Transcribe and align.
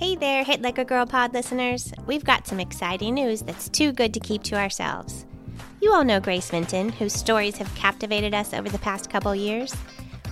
Hey 0.00 0.16
there, 0.16 0.44
Hit 0.44 0.62
Like 0.62 0.78
a 0.78 0.84
Girl 0.86 1.04
pod 1.04 1.34
listeners. 1.34 1.92
We've 2.06 2.24
got 2.24 2.46
some 2.46 2.58
exciting 2.58 3.12
news 3.12 3.42
that's 3.42 3.68
too 3.68 3.92
good 3.92 4.14
to 4.14 4.20
keep 4.20 4.42
to 4.44 4.54
ourselves. 4.56 5.26
You 5.82 5.92
all 5.92 6.04
know 6.04 6.20
Grace 6.20 6.52
Minton, 6.52 6.88
whose 6.88 7.12
stories 7.12 7.58
have 7.58 7.74
captivated 7.74 8.32
us 8.32 8.54
over 8.54 8.70
the 8.70 8.78
past 8.78 9.10
couple 9.10 9.34
years. 9.34 9.76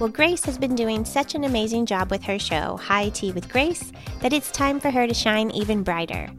Well, 0.00 0.08
Grace 0.08 0.42
has 0.46 0.56
been 0.56 0.74
doing 0.74 1.04
such 1.04 1.34
an 1.34 1.44
amazing 1.44 1.84
job 1.84 2.10
with 2.10 2.22
her 2.22 2.38
show, 2.38 2.78
High 2.78 3.10
Tea 3.10 3.30
with 3.30 3.50
Grace, 3.50 3.92
that 4.22 4.32
it's 4.32 4.50
time 4.50 4.80
for 4.80 4.90
her 4.90 5.06
to 5.06 5.12
shine 5.12 5.50
even 5.50 5.82
brighter. 5.82 6.30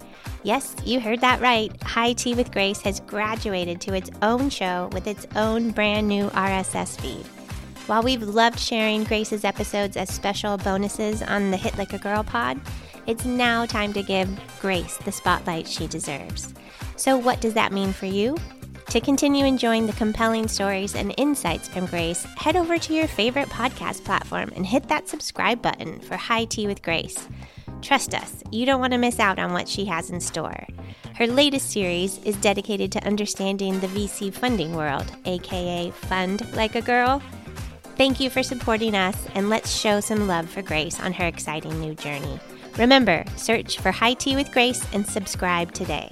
Yes, 0.42 0.76
you 0.84 1.00
heard 1.00 1.22
that 1.22 1.40
right. 1.40 1.72
High 1.84 2.14
Tea 2.14 2.34
with 2.34 2.52
Grace 2.52 2.82
has 2.82 3.00
graduated 3.02 3.80
to 3.82 3.94
its 3.94 4.10
own 4.24 4.50
show 4.50 4.90
with 4.92 5.06
its 5.06 5.28
own 5.36 5.70
brand 5.70 6.08
new 6.08 6.30
RSS 6.32 7.00
feed. 7.00 7.28
While 7.86 8.02
we've 8.02 8.24
loved 8.24 8.60
sharing 8.60 9.04
Grace's 9.04 9.46
episodes 9.46 9.98
as 9.98 10.10
special 10.10 10.58
bonuses 10.58 11.22
on 11.22 11.52
the 11.52 11.58
Hit 11.58 11.78
Like 11.78 11.94
a 11.94 12.00
Girl 12.00 12.24
pod, 12.24 12.60
it's 13.08 13.26
now 13.26 13.66
time 13.66 13.94
to 13.94 14.04
give 14.04 14.30
Grace 14.60 14.98
the 14.98 15.12
spotlight 15.12 15.68
she 15.68 15.88
deserves. 15.88 16.54
So, 16.96 17.18
what 17.18 17.42
does 17.42 17.54
that 17.54 17.72
mean 17.72 17.94
for 17.94 18.06
you? 18.06 18.38
To 18.90 19.00
continue 19.00 19.46
enjoying 19.46 19.86
the 19.86 19.94
compelling 19.94 20.48
stories 20.48 20.96
and 20.96 21.14
insights 21.18 21.68
from 21.68 21.86
Grace, 21.86 22.24
head 22.38 22.56
over 22.56 22.80
to 22.80 22.94
your 22.94 23.08
favorite 23.08 23.50
podcast 23.50 24.04
platform 24.04 24.52
and 24.56 24.66
hit 24.66 24.88
that 24.88 25.08
subscribe 25.08 25.62
button 25.62 26.00
for 26.00 26.18
High 26.18 26.46
Tea 26.46 26.66
with 26.66 26.82
Grace. 26.82 27.28
Trust 27.84 28.16
us, 28.16 28.44
you 28.52 28.66
don't 28.66 28.80
want 28.80 28.94
to 28.94 28.98
miss 28.98 29.20
out 29.20 29.38
on 29.38 29.54
what 29.54 29.68
she 29.68 29.86
has 29.86 30.10
in 30.10 30.20
store. 30.20 30.66
Her 31.16 31.28
latest 31.28 31.70
series 31.70 32.18
is 32.26 32.36
dedicated 32.38 32.92
to 32.94 33.06
understanding 33.06 33.80
the 33.80 33.88
VC 33.88 34.34
funding 34.34 34.76
world, 34.76 35.12
aka 35.26 35.92
Fund 35.92 36.52
Like 36.56 36.76
a 36.76 36.82
Girl. 36.82 37.22
Thank 37.96 38.20
you 38.20 38.30
for 38.30 38.42
supporting 38.42 38.96
us, 38.96 39.18
and 39.36 39.50
let's 39.50 39.72
show 39.72 40.00
some 40.00 40.28
love 40.28 40.50
for 40.50 40.62
Grace 40.62 41.00
on 41.00 41.14
her 41.14 41.28
exciting 41.28 41.80
new 41.80 41.94
journey. 41.94 42.40
Remember, 42.78 43.24
search 43.36 43.80
for 43.80 43.92
High 43.92 44.14
Tea 44.14 44.36
with 44.36 44.52
Grace 44.52 44.86
and 44.94 45.06
subscribe 45.06 45.74
today. 45.74 46.10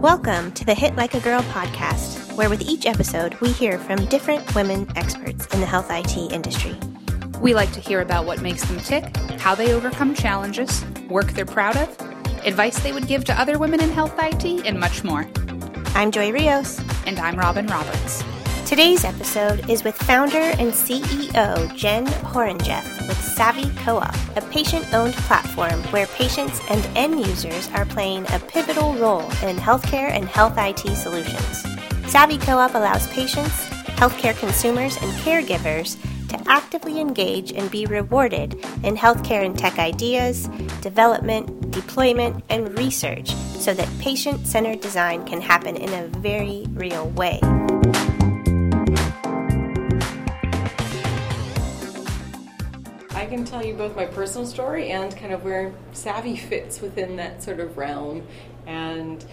Welcome 0.00 0.52
to 0.52 0.64
the 0.64 0.74
Hit 0.74 0.96
Like 0.96 1.14
a 1.14 1.20
Girl 1.20 1.40
podcast, 1.42 2.36
where 2.36 2.48
with 2.48 2.62
each 2.62 2.86
episode 2.86 3.34
we 3.40 3.50
hear 3.50 3.78
from 3.78 4.04
different 4.06 4.54
women 4.54 4.86
experts 4.96 5.46
in 5.46 5.60
the 5.60 5.66
health 5.66 5.90
IT 5.90 6.16
industry. 6.32 6.76
We 7.40 7.54
like 7.54 7.72
to 7.72 7.80
hear 7.80 8.00
about 8.00 8.24
what 8.24 8.40
makes 8.40 8.64
them 8.64 8.78
tick, 8.80 9.16
how 9.38 9.54
they 9.54 9.72
overcome 9.72 10.14
challenges, 10.14 10.84
work 11.08 11.32
they're 11.32 11.46
proud 11.46 11.76
of, 11.76 11.88
advice 12.44 12.78
they 12.80 12.92
would 12.92 13.06
give 13.06 13.24
to 13.24 13.40
other 13.40 13.58
women 13.58 13.82
in 13.82 13.90
health 13.90 14.14
IT, 14.18 14.66
and 14.66 14.78
much 14.78 15.04
more. 15.04 15.26
I'm 15.94 16.10
Joy 16.10 16.32
Rios. 16.32 16.80
And 17.06 17.18
I'm 17.18 17.36
Robin 17.38 17.66
Roberts. 17.66 18.24
Today's 18.66 19.04
episode 19.04 19.68
is 19.68 19.84
with 19.84 19.94
founder 19.94 20.38
and 20.38 20.72
CEO 20.72 21.76
Jen 21.76 22.06
Horonjeff 22.06 23.06
with 23.06 23.20
Savvy 23.20 23.70
Co-op, 23.84 24.16
a 24.36 24.40
patient-owned 24.50 25.12
platform 25.14 25.82
where 25.92 26.06
patients 26.06 26.60
and 26.70 26.84
end 26.96 27.20
users 27.20 27.68
are 27.74 27.84
playing 27.84 28.24
a 28.32 28.38
pivotal 28.38 28.94
role 28.94 29.30
in 29.42 29.56
healthcare 29.56 30.10
and 30.10 30.24
health 30.24 30.54
IT 30.56 30.96
solutions. 30.96 31.66
Savvy 32.10 32.38
Co-op 32.38 32.74
allows 32.74 33.06
patients, 33.08 33.52
healthcare 33.98 34.36
consumers, 34.38 34.96
and 34.96 35.12
caregivers 35.20 35.98
to 36.36 36.50
actively 36.50 37.00
engage 37.00 37.52
and 37.52 37.70
be 37.70 37.86
rewarded 37.86 38.54
in 38.82 38.96
healthcare 38.96 39.44
and 39.44 39.58
tech 39.58 39.78
ideas, 39.78 40.48
development, 40.80 41.70
deployment, 41.70 42.44
and 42.48 42.76
research 42.78 43.34
so 43.34 43.74
that 43.74 43.88
patient 43.98 44.46
centered 44.46 44.80
design 44.80 45.24
can 45.24 45.40
happen 45.40 45.76
in 45.76 45.92
a 45.92 46.06
very 46.18 46.66
real 46.70 47.08
way. 47.10 47.40
I 53.14 53.26
can 53.26 53.44
tell 53.44 53.64
you 53.64 53.74
both 53.74 53.96
my 53.96 54.04
personal 54.04 54.46
story 54.46 54.90
and 54.90 55.16
kind 55.16 55.32
of 55.32 55.44
where 55.44 55.72
Savvy 55.92 56.36
fits 56.36 56.80
within 56.80 57.16
that 57.16 57.42
sort 57.42 57.60
of 57.60 57.76
realm. 57.78 58.26
And 58.66 59.24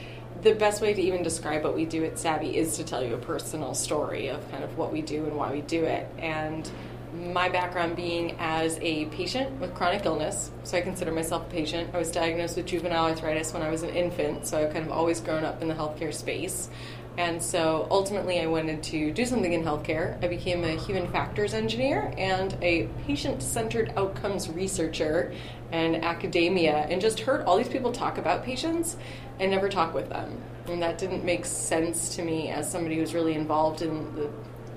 the 0.42 0.54
best 0.54 0.82
way 0.82 0.94
to 0.94 1.02
even 1.02 1.24
describe 1.24 1.64
what 1.64 1.76
we 1.76 1.86
do 1.86 2.04
at 2.06 2.18
Savvy 2.18 2.58
is 2.58 2.78
to 2.78 2.84
tell 2.84 3.04
you 3.04 3.14
a 3.14 3.18
personal 3.18 3.74
story 3.74 4.28
of 4.28 4.50
kind 4.50 4.64
of 4.64 4.78
what 4.78 4.92
we 4.92 5.02
do 5.02 5.26
and 5.26 5.36
why 5.36 5.52
we 5.52 5.62
do 5.62 5.84
it. 5.84 6.08
And 6.18 6.70
my 7.14 7.50
background 7.50 7.96
being 7.96 8.36
as 8.40 8.78
a 8.82 9.06
patient 9.06 9.60
with 9.60 9.74
chronic 9.76 10.06
illness, 10.06 10.52
so 10.64 10.78
I 10.78 10.82
consider 10.82 11.12
myself 11.12 11.48
a 11.48 11.50
patient. 11.50 11.94
I 11.94 11.98
was 11.98 12.12
diagnosed 12.12 12.58
with 12.58 12.66
juvenile 12.66 13.06
arthritis 13.06 13.54
when 13.54 13.62
I 13.62 13.70
was 13.70 13.84
an 13.84 13.90
infant, 13.90 14.48
so 14.48 14.58
I've 14.58 14.74
kind 14.74 14.86
of 14.86 14.92
always 14.92 15.20
grown 15.20 15.44
up 15.44 15.62
in 15.62 15.68
the 15.68 15.74
healthcare 15.74 16.14
space. 16.14 16.70
And 17.18 17.44
so 17.44 17.88
ultimately, 17.92 18.40
I 18.40 18.46
wanted 18.46 18.82
to 18.84 19.12
do 19.12 19.26
something 19.26 19.52
in 19.52 19.64
healthcare. 19.64 20.24
I 20.24 20.28
became 20.28 20.64
a 20.64 20.78
human 20.78 21.12
factors 21.12 21.54
engineer 21.54 22.14
and 22.18 22.58
a 22.62 22.88
patient 23.06 23.44
centered 23.44 23.92
outcomes 23.98 24.50
researcher 24.50 25.34
in 25.74 25.96
academia, 26.04 26.88
and 26.90 27.02
just 27.02 27.20
heard 27.20 27.42
all 27.42 27.58
these 27.58 27.68
people 27.68 27.92
talk 27.92 28.18
about 28.18 28.46
patients 28.46 28.96
and 29.40 29.52
never 29.52 29.68
talk 29.68 29.94
with 29.94 30.08
them. 30.10 30.42
And 30.68 30.82
that 30.82 30.98
didn't 30.98 31.26
make 31.26 31.44
sense 31.44 32.16
to 32.16 32.24
me 32.24 32.50
as 32.50 32.72
somebody 32.72 32.96
who's 32.98 33.14
really 33.14 33.34
involved 33.34 33.82
in 33.82 34.16
the 34.16 34.30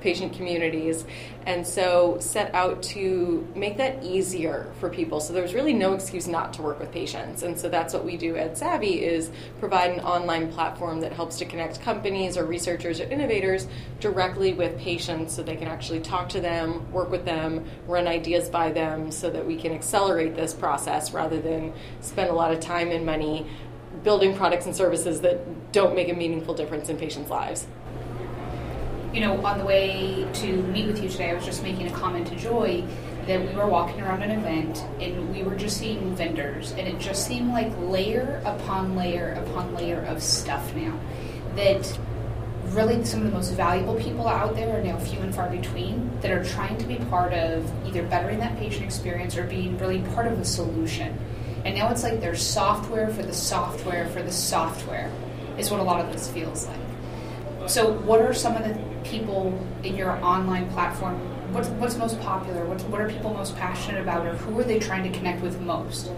patient 0.04 0.34
communities, 0.34 1.06
and 1.46 1.66
so 1.66 2.18
set 2.20 2.54
out 2.54 2.82
to 2.82 3.48
make 3.56 3.78
that 3.78 4.04
easier 4.04 4.70
for 4.78 4.90
people. 4.90 5.18
So 5.18 5.32
there's 5.32 5.54
really 5.54 5.72
no 5.72 5.94
excuse 5.94 6.28
not 6.28 6.52
to 6.54 6.62
work 6.62 6.78
with 6.78 6.92
patients, 6.92 7.42
and 7.42 7.58
so 7.58 7.70
that's 7.70 7.94
what 7.94 8.04
we 8.04 8.18
do 8.18 8.36
at 8.36 8.58
Savvy 8.58 9.02
is 9.02 9.30
provide 9.60 9.92
an 9.92 10.00
online 10.00 10.52
platform 10.52 11.00
that 11.00 11.14
helps 11.14 11.38
to 11.38 11.46
connect 11.46 11.80
companies 11.80 12.36
or 12.36 12.44
researchers 12.44 13.00
or 13.00 13.04
innovators 13.04 13.66
directly 13.98 14.52
with 14.52 14.78
patients, 14.78 15.34
so 15.34 15.42
they 15.42 15.56
can 15.56 15.68
actually 15.68 16.00
talk 16.00 16.28
to 16.28 16.40
them, 16.40 16.92
work 16.92 17.10
with 17.10 17.24
them, 17.24 17.64
run 17.86 18.06
ideas 18.06 18.50
by 18.50 18.70
them, 18.70 19.10
so 19.10 19.30
that 19.30 19.46
we 19.46 19.56
can 19.56 19.72
accelerate 19.72 20.36
this 20.36 20.52
process 20.52 21.14
rather 21.14 21.40
than 21.40 21.72
spend 22.02 22.28
a 22.28 22.34
lot 22.34 22.52
of 22.52 22.60
time 22.60 22.90
and 22.90 23.06
money 23.06 23.46
building 24.02 24.36
products 24.36 24.66
and 24.66 24.76
services 24.76 25.22
that 25.22 25.72
don't 25.72 25.94
make 25.94 26.10
a 26.10 26.14
meaningful 26.14 26.52
difference 26.52 26.90
in 26.90 26.98
patients' 26.98 27.30
lives 27.30 27.66
you 29.14 29.20
know, 29.20 29.46
on 29.46 29.58
the 29.58 29.64
way 29.64 30.26
to 30.34 30.62
meet 30.64 30.88
with 30.88 31.00
you 31.00 31.08
today, 31.08 31.30
I 31.30 31.34
was 31.34 31.44
just 31.44 31.62
making 31.62 31.86
a 31.86 31.92
comment 31.92 32.26
to 32.28 32.36
Joy 32.36 32.82
that 33.26 33.40
we 33.40 33.54
were 33.54 33.68
walking 33.68 34.00
around 34.02 34.22
an 34.22 34.32
event 34.32 34.84
and 35.00 35.32
we 35.32 35.44
were 35.44 35.54
just 35.54 35.78
seeing 35.78 36.14
vendors, 36.16 36.72
and 36.72 36.88
it 36.88 36.98
just 36.98 37.24
seemed 37.24 37.50
like 37.50 37.72
layer 37.78 38.42
upon 38.44 38.96
layer 38.96 39.40
upon 39.46 39.72
layer 39.76 40.00
of 40.00 40.20
stuff 40.20 40.74
now. 40.74 40.98
That 41.54 41.98
really 42.70 43.04
some 43.04 43.20
of 43.20 43.26
the 43.26 43.32
most 43.32 43.52
valuable 43.52 43.94
people 43.94 44.26
out 44.26 44.56
there 44.56 44.76
are 44.76 44.82
now 44.82 44.98
few 44.98 45.20
and 45.20 45.32
far 45.32 45.48
between 45.48 46.10
that 46.20 46.32
are 46.32 46.42
trying 46.42 46.76
to 46.78 46.84
be 46.84 46.96
part 46.96 47.32
of 47.32 47.70
either 47.86 48.02
bettering 48.02 48.40
that 48.40 48.58
patient 48.58 48.84
experience 48.84 49.36
or 49.36 49.44
being 49.44 49.78
really 49.78 50.00
part 50.14 50.26
of 50.26 50.40
a 50.40 50.44
solution. 50.44 51.16
And 51.64 51.76
now 51.76 51.88
it's 51.90 52.02
like 52.02 52.20
there's 52.20 52.42
software 52.42 53.08
for 53.10 53.22
the 53.22 53.32
software 53.32 54.08
for 54.08 54.22
the 54.22 54.32
software, 54.32 55.12
is 55.56 55.70
what 55.70 55.78
a 55.78 55.84
lot 55.84 56.04
of 56.04 56.12
this 56.12 56.28
feels 56.28 56.66
like. 56.66 56.83
So, 57.66 57.92
what 57.92 58.20
are 58.20 58.34
some 58.34 58.56
of 58.56 58.64
the 58.64 58.78
people 59.08 59.58
in 59.82 59.96
your 59.96 60.12
online 60.22 60.70
platform? 60.72 61.14
What's, 61.54 61.68
what's 61.68 61.96
most 61.96 62.20
popular? 62.20 62.64
What's, 62.66 62.82
what 62.84 63.00
are 63.00 63.08
people 63.08 63.32
most 63.32 63.56
passionate 63.56 64.02
about, 64.02 64.26
or 64.26 64.34
who 64.34 64.58
are 64.60 64.64
they 64.64 64.78
trying 64.78 65.10
to 65.10 65.16
connect 65.16 65.40
with 65.40 65.60
most? 65.60 66.10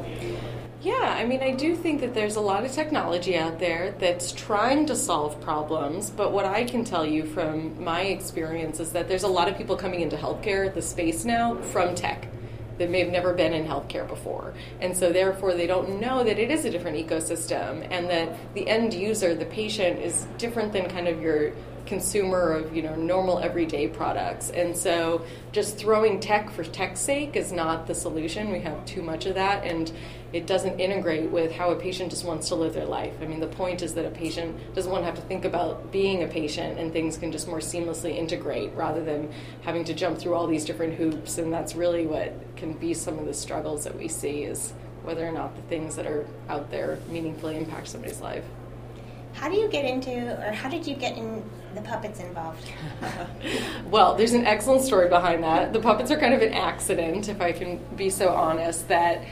Yeah, 0.83 1.15
I 1.17 1.25
mean, 1.25 1.43
I 1.43 1.53
do 1.53 1.77
think 1.77 2.01
that 2.01 2.15
there's 2.15 2.37
a 2.37 2.41
lot 2.41 2.65
of 2.65 2.73
technology 2.73 3.37
out 3.37 3.59
there 3.59 3.93
that's 3.93 4.33
trying 4.33 4.87
to 4.87 4.97
solve 4.97 5.41
problems, 5.41 6.11
but 6.11 6.33
what 6.33 6.45
I 6.45 6.65
can 6.65 6.85
tell 6.85 7.07
you 7.07 7.25
from 7.25 7.83
my 7.83 8.03
experience 8.03 8.81
is 8.81 8.93
that 8.93 9.09
there's 9.09 9.25
a 9.25 9.29
lot 9.29 9.49
of 9.49 9.57
people 9.57 9.77
coming 9.77 10.01
into 10.01 10.17
healthcare, 10.17 10.73
the 10.73 10.83
space 10.83 11.25
now, 11.25 11.57
from 11.57 11.95
tech 11.95 12.29
that 12.79 12.91
may 12.91 13.01
have 13.01 13.11
never 13.11 13.33
been 13.33 13.53
in 13.53 13.67
healthcare 13.67 14.07
before. 14.07 14.55
And 14.81 14.97
so, 14.97 15.13
therefore, 15.13 15.55
they 15.55 15.67
don't 15.67 16.01
know 16.01 16.25
that 16.25 16.39
it 16.39 16.51
is 16.51 16.65
a 16.65 16.71
different 16.71 16.97
ecosystem 16.97 17.87
and 17.91 18.09
that 18.11 18.37
the 18.55 18.69
end 18.69 18.95
user, 18.95 19.35
the 19.35 19.47
patient, 19.47 20.01
is 20.01 20.27
different 20.39 20.73
than 20.73 20.89
kind 20.89 21.09
of 21.09 21.21
your 21.21 21.53
consumer 21.87 22.53
of 22.53 22.75
you 22.75 22.83
know 22.83 22.95
normal 22.97 23.39
everyday 23.39 23.87
products 23.87 24.51
and 24.51 24.77
so 24.77 25.25
just 25.53 25.79
throwing 25.79 26.21
tech 26.21 26.51
for 26.51 26.65
tech's 26.65 27.01
sake 27.01 27.37
is 27.37 27.53
not 27.53 27.87
the 27.87 27.95
solution 27.95 28.51
we 28.51 28.61
have 28.61 28.85
too 28.85 29.03
much 29.03 29.27
of 29.27 29.35
that 29.35 29.65
and 29.65 29.93
it 30.33 30.47
doesn't 30.47 30.81
integrate 30.81 31.31
with 31.31 31.53
how 31.53 31.71
a 31.71 31.77
patient 31.77 32.11
just 32.11 32.25
wants 32.25 32.49
to 32.49 32.57
live 32.57 32.75
their 32.75 32.85
life. 32.85 33.15
I 33.23 33.27
mean, 33.27 33.41
the 33.41 33.47
point 33.47 33.81
is 33.81 33.95
that 33.95 34.05
a 34.05 34.11
patient 34.11 34.75
doesn't 34.75 34.91
want 34.91 35.03
to 35.03 35.07
have 35.07 35.15
to 35.15 35.23
think 35.23 35.45
about 35.45 35.93
being 35.93 36.25
a 36.25 36.27
patient 36.27 36.79
and 36.79 36.93
things 36.93 37.17
can 37.17 37.31
just 37.31 37.47
more 37.47 37.61
seamlessly 37.61 38.17
integrate 38.17 38.73
rather 38.75 39.03
than 39.03 39.33
having 39.63 39.85
to 39.85 39.95
jump 39.95 40.19
through 40.19 40.35
all 40.35 40.47
these 40.47 40.65
different 40.65 40.95
hoops. 40.95 41.39
And 41.39 41.53
that's 41.53 41.75
really 41.75 42.07
what 42.07 42.35
can 42.57 42.73
be 42.75 42.93
some 42.93 43.19
of 43.19 43.27
the 43.27 43.35
struggles 43.35 43.85
that 43.85 43.97
we 43.97 44.09
see 44.09 44.43
is 44.43 44.75
whether 45.05 45.27
or 45.27 45.33
not 45.33 45.55
the 45.55 45.63
things 45.63 45.95
that 45.97 46.07
are 46.07 46.27
out 46.49 46.71
there 46.71 46.99
meaningfully 47.09 47.57
impact 47.57 47.89
somebody's 47.89 48.21
life. 48.21 48.45
How 49.33 49.49
do 49.49 49.57
you 49.57 49.69
get 49.69 49.85
into, 49.85 50.11
or 50.47 50.53
how 50.53 50.69
did 50.69 50.87
you 50.87 50.97
get 50.97 51.17
in 51.17 51.43
the 51.77 51.83
puppets 51.83 52.19
involved? 52.21 52.69
well, 53.91 54.17
there's 54.17 54.33
an 54.33 54.47
excellent 54.47 54.83
story 54.83 55.09
behind 55.09 55.45
that. 55.45 55.73
The 55.73 55.81
puppets 55.81 56.11
are 56.11 56.19
kind 56.19 56.35
of 56.35 56.43
an 56.43 56.53
accident, 56.53 57.29
if 57.29 57.41
I 57.41 57.53
can 57.53 57.79
be 57.95 58.11
so 58.11 58.31
honest, 58.31 58.89
that 58.89 59.23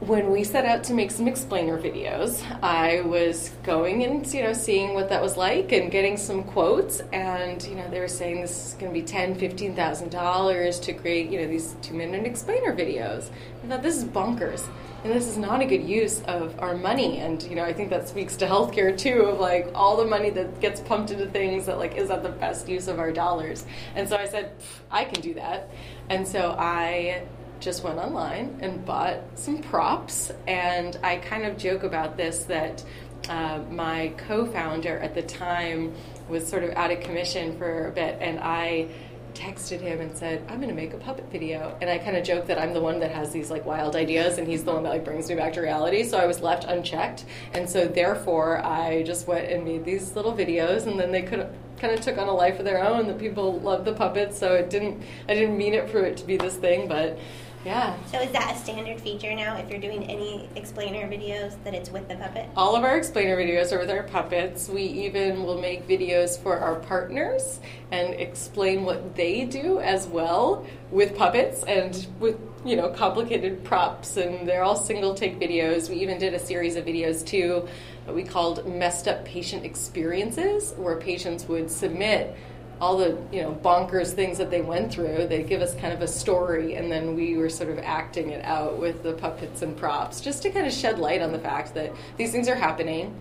when 0.00 0.30
we 0.30 0.44
set 0.44 0.64
out 0.64 0.84
to 0.84 0.94
make 0.94 1.10
some 1.10 1.28
explainer 1.28 1.78
videos, 1.78 2.42
I 2.62 3.02
was 3.02 3.50
going 3.62 4.02
and 4.02 4.26
you 4.32 4.42
know 4.42 4.54
seeing 4.54 4.94
what 4.94 5.10
that 5.10 5.20
was 5.20 5.36
like 5.36 5.72
and 5.72 5.90
getting 5.90 6.16
some 6.16 6.42
quotes, 6.42 7.00
and 7.12 7.62
you 7.64 7.74
know 7.74 7.88
they 7.90 8.00
were 8.00 8.08
saying 8.08 8.40
this 8.40 8.68
is 8.68 8.74
going 8.74 8.92
to 8.92 8.98
be 8.98 9.04
ten, 9.04 9.34
fifteen 9.34 9.74
thousand 9.74 10.10
dollars 10.10 10.80
to 10.80 10.94
create 10.94 11.30
you 11.30 11.40
know 11.40 11.46
these 11.46 11.76
two 11.82 11.94
minute 11.94 12.24
explainer 12.24 12.74
videos. 12.74 13.28
I 13.62 13.66
thought 13.66 13.82
this 13.82 13.98
is 13.98 14.04
bonkers, 14.04 14.66
and 15.02 15.12
this 15.12 15.26
is 15.26 15.38
not 15.38 15.62
a 15.62 15.66
good 15.66 15.82
use 15.82 16.22
of 16.22 16.58
our 16.60 16.76
money. 16.76 17.18
And 17.18 17.42
you 17.42 17.56
know 17.56 17.64
I 17.64 17.72
think 17.72 17.90
that 17.90 18.08
speaks 18.08 18.36
to 18.36 18.46
healthcare 18.46 18.96
too, 18.96 19.22
of 19.22 19.40
like 19.40 19.70
all 19.74 19.96
the 19.96 20.06
money 20.06 20.30
that 20.30 20.60
gets 20.60 20.80
pumped 20.80 21.10
into 21.10 21.26
things 21.26 21.66
that 21.66 21.78
like 21.78 21.96
is 21.96 22.08
that 22.08 22.22
the 22.22 22.28
best 22.28 22.68
use 22.68 22.88
of 22.88 22.98
our 22.98 23.12
dollars? 23.12 23.64
And 23.94 24.08
so 24.08 24.16
I 24.16 24.26
said 24.26 24.52
I 24.90 25.04
can 25.04 25.20
do 25.20 25.34
that, 25.34 25.70
and 26.08 26.26
so 26.26 26.54
I 26.58 27.22
just 27.60 27.84
went 27.84 27.98
online 27.98 28.58
and 28.60 28.84
bought 28.84 29.18
some 29.34 29.58
props. 29.58 30.32
And 30.46 30.98
I 31.02 31.16
kind 31.16 31.44
of 31.44 31.56
joke 31.58 31.82
about 31.82 32.16
this 32.16 32.44
that 32.44 32.84
uh, 33.28 33.60
my 33.70 34.12
co 34.16 34.46
founder 34.46 34.98
at 34.98 35.14
the 35.14 35.22
time 35.22 35.94
was 36.28 36.46
sort 36.46 36.64
of 36.64 36.70
out 36.70 36.90
of 36.90 37.00
commission 37.00 37.56
for 37.58 37.88
a 37.88 37.90
bit, 37.90 38.18
and 38.20 38.38
I 38.40 38.88
texted 39.34 39.80
him 39.80 40.00
and 40.00 40.16
said, 40.16 40.42
I'm 40.48 40.56
going 40.56 40.68
to 40.68 40.74
make 40.74 40.92
a 40.92 40.98
puppet 40.98 41.30
video. 41.30 41.76
And 41.80 41.88
I 41.88 41.98
kind 41.98 42.16
of 42.16 42.24
joke 42.24 42.46
that 42.46 42.58
I'm 42.58 42.72
the 42.72 42.80
one 42.80 43.00
that 43.00 43.10
has 43.10 43.30
these 43.30 43.50
like 43.50 43.64
wild 43.64 43.96
ideas 43.96 44.38
and 44.38 44.46
he's 44.46 44.64
the 44.64 44.72
one 44.72 44.82
that 44.84 44.90
like 44.90 45.04
brings 45.04 45.28
me 45.28 45.34
back 45.34 45.52
to 45.54 45.60
reality. 45.60 46.04
So 46.04 46.18
I 46.18 46.26
was 46.26 46.40
left 46.40 46.64
unchecked. 46.64 47.24
And 47.54 47.68
so 47.68 47.86
therefore 47.86 48.64
I 48.64 49.02
just 49.02 49.26
went 49.26 49.50
and 49.50 49.64
made 49.64 49.84
these 49.84 50.14
little 50.14 50.32
videos 50.32 50.86
and 50.86 50.98
then 50.98 51.12
they 51.12 51.22
could 51.22 51.48
kind 51.78 51.94
of 51.94 52.00
took 52.00 52.18
on 52.18 52.28
a 52.28 52.34
life 52.34 52.58
of 52.58 52.64
their 52.64 52.84
own. 52.84 53.06
The 53.06 53.14
people 53.14 53.58
loved 53.60 53.84
the 53.84 53.92
puppets. 53.92 54.38
So 54.38 54.54
it 54.54 54.70
didn't, 54.70 55.02
I 55.28 55.34
didn't 55.34 55.56
mean 55.56 55.74
it 55.74 55.88
for 55.90 56.00
it 56.00 56.16
to 56.18 56.24
be 56.24 56.36
this 56.36 56.56
thing, 56.56 56.88
but 56.88 57.18
yeah. 57.64 57.96
So 58.06 58.20
is 58.20 58.30
that 58.32 58.54
a 58.56 58.58
standard 58.58 59.00
feature 59.00 59.34
now 59.34 59.56
if 59.56 59.68
you're 59.68 59.80
doing 59.80 60.04
any 60.04 60.48
explainer 60.56 61.06
videos 61.08 61.62
that 61.64 61.74
it's 61.74 61.90
with 61.90 62.08
the 62.08 62.16
puppet? 62.16 62.48
All 62.56 62.74
of 62.74 62.84
our 62.84 62.96
explainer 62.96 63.36
videos 63.36 63.72
are 63.72 63.78
with 63.78 63.90
our 63.90 64.02
puppets. 64.04 64.68
We 64.68 64.82
even 64.82 65.44
will 65.44 65.60
make 65.60 65.86
videos 65.86 66.38
for 66.42 66.58
our 66.58 66.76
partners 66.76 67.60
and 67.90 68.14
explain 68.14 68.84
what 68.84 69.14
they 69.14 69.44
do 69.44 69.80
as 69.80 70.06
well 70.06 70.66
with 70.90 71.16
puppets 71.16 71.62
and 71.64 72.06
with 72.18 72.38
you 72.64 72.76
know 72.76 72.90
complicated 72.90 73.64
props 73.64 74.16
and 74.16 74.48
they're 74.48 74.62
all 74.62 74.76
single 74.76 75.14
take 75.14 75.38
videos. 75.38 75.88
We 75.88 75.96
even 75.96 76.18
did 76.18 76.34
a 76.34 76.38
series 76.38 76.76
of 76.76 76.84
videos 76.84 77.24
too 77.26 77.68
that 78.06 78.14
we 78.14 78.22
called 78.22 78.66
messed 78.66 79.06
up 79.06 79.24
patient 79.24 79.64
experiences 79.64 80.72
where 80.76 80.96
patients 80.96 81.46
would 81.46 81.70
submit 81.70 82.36
all 82.80 82.96
the 82.96 83.18
you 83.30 83.42
know 83.42 83.52
bonkers 83.52 84.12
things 84.12 84.38
that 84.38 84.50
they 84.50 84.62
went 84.62 84.92
through. 84.92 85.26
They 85.26 85.42
give 85.42 85.60
us 85.60 85.74
kind 85.74 85.92
of 85.92 86.00
a 86.00 86.08
story, 86.08 86.76
and 86.76 86.90
then 86.90 87.14
we 87.14 87.36
were 87.36 87.50
sort 87.50 87.70
of 87.70 87.78
acting 87.78 88.30
it 88.30 88.44
out 88.44 88.78
with 88.78 89.02
the 89.02 89.12
puppets 89.12 89.62
and 89.62 89.76
props, 89.76 90.20
just 90.20 90.42
to 90.42 90.50
kind 90.50 90.66
of 90.66 90.72
shed 90.72 90.98
light 90.98 91.20
on 91.20 91.32
the 91.32 91.38
fact 91.38 91.74
that 91.74 91.92
these 92.16 92.32
things 92.32 92.48
are 92.48 92.54
happening. 92.54 93.14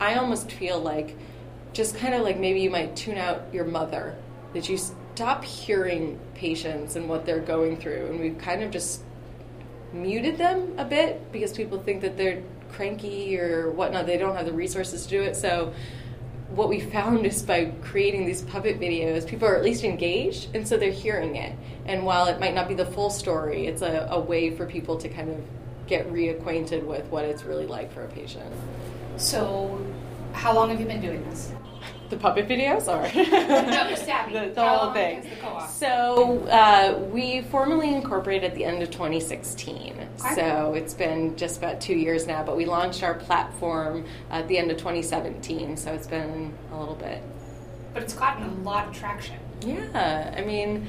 I 0.00 0.14
almost 0.14 0.50
feel 0.50 0.80
like 0.80 1.16
just 1.72 1.96
kind 1.96 2.14
of 2.14 2.22
like 2.22 2.38
maybe 2.38 2.60
you 2.60 2.70
might 2.70 2.96
tune 2.96 3.18
out 3.18 3.42
your 3.52 3.64
mother, 3.64 4.16
that 4.54 4.68
you 4.68 4.78
stop 4.78 5.44
hearing 5.44 6.18
patients 6.34 6.96
and 6.96 7.08
what 7.08 7.26
they're 7.26 7.40
going 7.40 7.76
through, 7.76 8.06
and 8.06 8.20
we've 8.20 8.38
kind 8.38 8.62
of 8.62 8.70
just 8.70 9.02
muted 9.92 10.38
them 10.38 10.74
a 10.78 10.84
bit 10.86 11.30
because 11.32 11.52
people 11.52 11.78
think 11.78 12.00
that 12.00 12.16
they're 12.16 12.42
cranky 12.72 13.38
or 13.38 13.70
whatnot. 13.70 14.06
They 14.06 14.16
don't 14.16 14.34
have 14.34 14.46
the 14.46 14.52
resources 14.54 15.04
to 15.04 15.08
do 15.10 15.22
it, 15.22 15.36
so 15.36 15.74
what 16.54 16.68
we 16.68 16.80
found 16.80 17.24
is 17.24 17.42
by 17.42 17.66
creating 17.82 18.26
these 18.26 18.42
puppet 18.42 18.78
videos, 18.78 19.26
people 19.26 19.48
are 19.48 19.56
at 19.56 19.64
least 19.64 19.84
engaged, 19.84 20.54
and 20.54 20.66
so 20.66 20.76
they're 20.76 20.92
hearing 20.92 21.36
it. 21.36 21.56
And 21.86 22.04
while 22.04 22.26
it 22.26 22.38
might 22.40 22.54
not 22.54 22.68
be 22.68 22.74
the 22.74 22.86
full 22.86 23.10
story, 23.10 23.66
it's 23.66 23.82
a, 23.82 24.08
a 24.10 24.20
way 24.20 24.54
for 24.54 24.66
people 24.66 24.96
to 24.98 25.08
kind 25.08 25.30
of 25.30 25.38
get 25.86 26.10
reacquainted 26.12 26.84
with 26.84 27.06
what 27.06 27.24
it's 27.24 27.44
really 27.44 27.66
like 27.66 27.92
for 27.92 28.04
a 28.04 28.08
patient. 28.08 28.52
So, 29.16 29.84
how 30.32 30.54
long 30.54 30.70
have 30.70 30.80
you 30.80 30.86
been 30.86 31.00
doing 31.00 31.22
this? 31.24 31.52
The 32.12 32.18
puppet 32.18 32.46
videos, 32.46 32.88
or 32.88 33.00
no, 33.14 33.94
Savvy. 33.94 34.32
the, 34.38 34.52
the 34.54 34.68
whole 34.68 34.92
thing. 34.92 35.22
The 35.22 35.66
so 35.66 36.46
uh, 36.48 36.98
we 37.10 37.40
formally 37.40 37.94
incorporated 37.94 38.50
at 38.50 38.54
the 38.54 38.66
end 38.66 38.82
of 38.82 38.90
2016. 38.90 39.94
Okay. 40.20 40.34
So 40.34 40.74
it's 40.74 40.92
been 40.92 41.34
just 41.38 41.56
about 41.56 41.80
two 41.80 41.94
years 41.94 42.26
now, 42.26 42.42
but 42.44 42.54
we 42.54 42.66
launched 42.66 43.02
our 43.02 43.14
platform 43.14 44.04
at 44.30 44.46
the 44.46 44.58
end 44.58 44.70
of 44.70 44.76
2017. 44.76 45.78
So 45.78 45.94
it's 45.94 46.06
been 46.06 46.52
a 46.70 46.78
little 46.78 46.96
bit. 46.96 47.22
But 47.94 48.02
it's 48.02 48.12
gotten 48.12 48.42
a 48.42 48.54
lot 48.56 48.88
of 48.88 48.94
traction. 48.94 49.38
Yeah, 49.64 50.34
I 50.36 50.42
mean. 50.42 50.88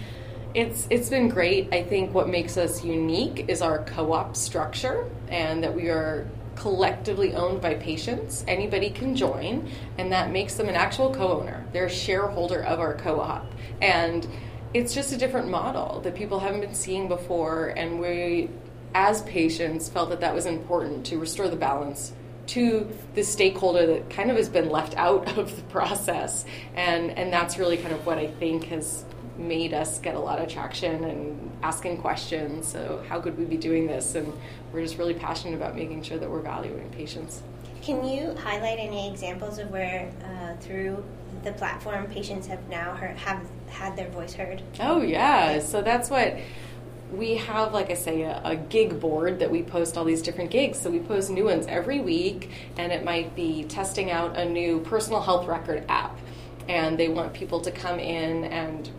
It's 0.54 0.88
it's 0.92 1.10
been 1.10 1.30
great. 1.30 1.74
I 1.74 1.82
think 1.82 2.14
what 2.14 2.30
makes 2.30 2.58
us 2.58 2.84
unique 2.84 3.46
is 3.48 3.64
our 3.64 3.84
co-op 3.86 4.36
structure 4.36 5.10
and 5.28 5.64
that 5.64 5.74
we 5.74 5.90
are 5.90 6.28
collectively 6.56 7.34
owned 7.36 7.62
by 7.62 7.74
patients. 7.76 8.44
Anybody 8.48 8.90
can 8.90 9.16
join, 9.16 9.70
and 9.98 10.12
that 10.12 10.32
makes 10.32 10.56
them 10.56 10.70
an 10.70 10.76
actual 10.76 11.14
co 11.14 11.42
owner. 11.42 11.66
They're 11.74 11.86
a 11.86 11.90
shareholder 11.90 12.64
of 12.64 12.80
our 12.80 12.96
co 12.96 13.20
op. 13.20 13.52
And 13.82 14.28
it's 14.74 14.94
just 14.94 15.14
a 15.14 15.18
different 15.18 15.50
model 15.50 16.02
that 16.02 16.16
people 16.16 16.40
haven't 16.40 16.62
been 16.62 16.74
seeing 16.74 17.08
before. 17.08 17.70
And 17.70 18.00
we, 18.00 18.50
as 18.96 19.22
patients, 19.24 19.90
felt 19.90 20.10
that 20.10 20.22
that 20.22 20.34
was 20.34 20.46
important 20.46 21.06
to 21.08 21.18
restore 21.18 21.48
the 21.48 21.56
balance 21.56 22.14
to 22.46 22.90
the 23.16 23.24
stakeholder 23.24 23.86
that 23.86 24.10
kind 24.10 24.30
of 24.30 24.38
has 24.38 24.50
been 24.50 24.70
left 24.70 24.96
out 24.98 25.38
of 25.38 25.56
the 25.56 25.62
process. 25.64 26.46
And, 26.76 27.12
and 27.12 27.32
that's 27.32 27.58
really 27.58 27.78
kind 27.78 27.94
of 27.94 28.06
what 28.06 28.18
I 28.18 28.28
think 28.28 28.66
has 28.66 29.06
made 29.38 29.74
us 29.74 30.00
get 30.00 30.16
a 30.16 30.20
lot 30.20 30.40
of 30.40 30.48
traction 30.48 31.04
and 31.04 31.52
asking 31.64 31.98
questions. 31.98 32.68
So, 32.68 33.04
how 33.10 33.20
could 33.20 33.38
we 33.38 33.46
be 33.46 33.58
doing 33.58 33.88
this? 33.88 34.16
And 34.16 34.32
we're 34.72 34.82
just 34.82 34.98
really 34.98 35.14
passionate 35.14 35.56
about 35.56 35.76
making 35.76 36.04
sure 36.04 36.18
that 36.18 36.30
we're 36.30 36.42
valuing 36.42 36.90
patients. 36.90 37.42
Can 37.82 38.06
you 38.08 38.34
highlight 38.36 38.80
any 38.80 39.10
examples 39.10 39.60
of 39.60 39.70
where, 39.70 40.10
uh, 40.24 40.56
through 40.62 41.04
the 41.44 41.52
platform, 41.54 42.06
patients 42.08 42.48
have 42.48 42.68
now 42.70 42.94
heard, 42.94 43.18
have 43.18 43.46
had 43.70 43.96
their 43.98 44.10
voice 44.10 44.34
heard? 44.34 44.62
Oh 44.80 45.02
yeah, 45.02 45.60
so 45.60 45.82
that's 45.82 46.10
what 46.10 46.38
we 47.12 47.36
have. 47.36 47.74
Like 47.74 47.92
I 47.92 47.96
say, 47.96 48.22
a, 48.22 48.42
a 48.44 48.56
gig 48.56 49.00
board 49.00 49.40
that 49.40 49.52
we 49.52 49.64
post 49.64 49.98
all 49.98 50.06
these 50.06 50.22
different 50.22 50.52
gigs. 50.52 50.80
So 50.80 50.90
we 50.90 51.00
post 51.00 51.30
new 51.30 51.46
ones 51.46 51.66
every 51.68 52.00
week, 52.00 52.50
and 52.78 52.92
it 52.92 53.04
might 53.04 53.36
be 53.36 53.66
testing 53.66 54.12
out 54.12 54.38
a 54.38 54.46
new 54.46 54.80
personal 54.80 55.22
health 55.22 55.48
record 55.48 55.84
app, 55.90 56.18
and 56.70 56.98
they 56.98 57.10
want 57.10 57.34
people 57.34 57.60
to 57.62 57.72
come 57.72 58.00
in 58.00 58.46
and 58.46 58.90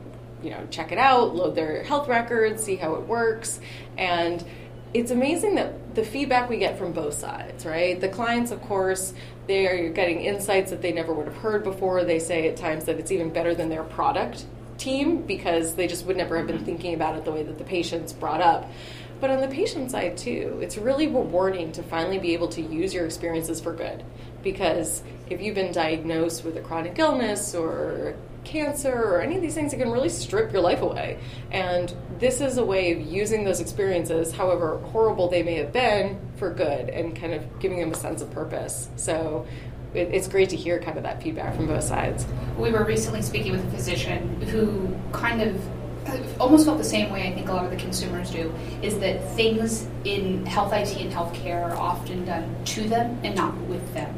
you 0.44 0.50
know 0.50 0.66
check 0.70 0.92
it 0.92 0.98
out, 0.98 1.34
load 1.34 1.54
their 1.54 1.82
health 1.82 2.08
records, 2.08 2.62
see 2.62 2.76
how 2.76 2.94
it 2.94 3.02
works, 3.02 3.60
and 3.96 4.44
it's 4.92 5.10
amazing 5.10 5.56
that 5.56 5.94
the 5.96 6.04
feedback 6.04 6.48
we 6.48 6.56
get 6.56 6.78
from 6.78 6.92
both 6.92 7.14
sides, 7.14 7.66
right? 7.66 8.00
The 8.00 8.08
clients, 8.08 8.52
of 8.52 8.62
course, 8.62 9.12
they're 9.48 9.90
getting 9.90 10.20
insights 10.20 10.70
that 10.70 10.82
they 10.82 10.92
never 10.92 11.12
would 11.12 11.26
have 11.26 11.36
heard 11.36 11.64
before. 11.64 12.04
They 12.04 12.20
say 12.20 12.48
at 12.48 12.56
times 12.56 12.84
that 12.84 12.98
it's 12.98 13.10
even 13.10 13.30
better 13.30 13.54
than 13.54 13.68
their 13.68 13.82
product 13.82 14.46
team 14.78 15.22
because 15.22 15.74
they 15.74 15.86
just 15.86 16.06
would 16.06 16.16
never 16.16 16.36
have 16.36 16.46
been 16.46 16.56
mm-hmm. 16.56 16.64
thinking 16.64 16.94
about 16.94 17.16
it 17.16 17.24
the 17.24 17.32
way 17.32 17.42
that 17.42 17.58
the 17.58 17.64
patients 17.64 18.12
brought 18.12 18.40
up. 18.40 18.70
But 19.20 19.30
on 19.30 19.40
the 19.40 19.48
patient 19.48 19.90
side, 19.90 20.16
too, 20.16 20.58
it's 20.62 20.76
really 20.76 21.06
rewarding 21.06 21.72
to 21.72 21.82
finally 21.82 22.18
be 22.18 22.34
able 22.34 22.48
to 22.48 22.60
use 22.60 22.92
your 22.92 23.06
experiences 23.06 23.60
for 23.60 23.72
good. 23.72 24.04
Because 24.42 25.02
if 25.30 25.40
you've 25.40 25.54
been 25.54 25.72
diagnosed 25.72 26.44
with 26.44 26.56
a 26.56 26.60
chronic 26.60 26.98
illness 26.98 27.54
or 27.54 28.16
cancer 28.44 28.92
or 28.92 29.20
any 29.20 29.36
of 29.36 29.42
these 29.42 29.54
things, 29.54 29.72
it 29.72 29.78
can 29.78 29.90
really 29.90 30.08
strip 30.08 30.52
your 30.52 30.62
life 30.62 30.82
away. 30.82 31.18
And 31.50 31.94
this 32.18 32.40
is 32.40 32.58
a 32.58 32.64
way 32.64 32.92
of 32.92 33.00
using 33.00 33.44
those 33.44 33.60
experiences, 33.60 34.32
however 34.32 34.78
horrible 34.78 35.28
they 35.28 35.42
may 35.42 35.54
have 35.54 35.72
been, 35.72 36.18
for 36.36 36.50
good 36.50 36.88
and 36.88 37.16
kind 37.16 37.34
of 37.34 37.60
giving 37.60 37.80
them 37.80 37.92
a 37.92 37.94
sense 37.94 38.22
of 38.22 38.30
purpose. 38.30 38.88
So 38.96 39.46
it, 39.94 40.08
it's 40.12 40.28
great 40.28 40.50
to 40.50 40.56
hear 40.56 40.80
kind 40.80 40.96
of 40.96 41.04
that 41.04 41.22
feedback 41.22 41.56
from 41.56 41.66
both 41.66 41.84
sides. 41.84 42.26
We 42.58 42.70
were 42.70 42.84
recently 42.84 43.22
speaking 43.22 43.52
with 43.52 43.64
a 43.64 43.70
physician 43.70 44.40
who 44.42 44.94
kind 45.12 45.40
of 45.40 45.60
almost 46.38 46.66
felt 46.66 46.78
the 46.78 46.84
same 46.84 47.10
way 47.10 47.28
I 47.28 47.34
think 47.34 47.48
a 47.48 47.52
lot 47.52 47.64
of 47.64 47.70
the 47.70 47.76
consumers 47.76 48.30
do 48.30 48.52
is 48.82 48.98
that 48.98 49.26
things 49.30 49.88
in 50.04 50.44
health 50.44 50.72
IT 50.72 50.96
and 50.96 51.10
healthcare 51.10 51.62
are 51.64 51.76
often 51.76 52.24
done 52.24 52.54
to 52.66 52.88
them 52.88 53.18
and 53.24 53.34
not 53.34 53.56
with 53.62 53.94
them. 53.94 54.14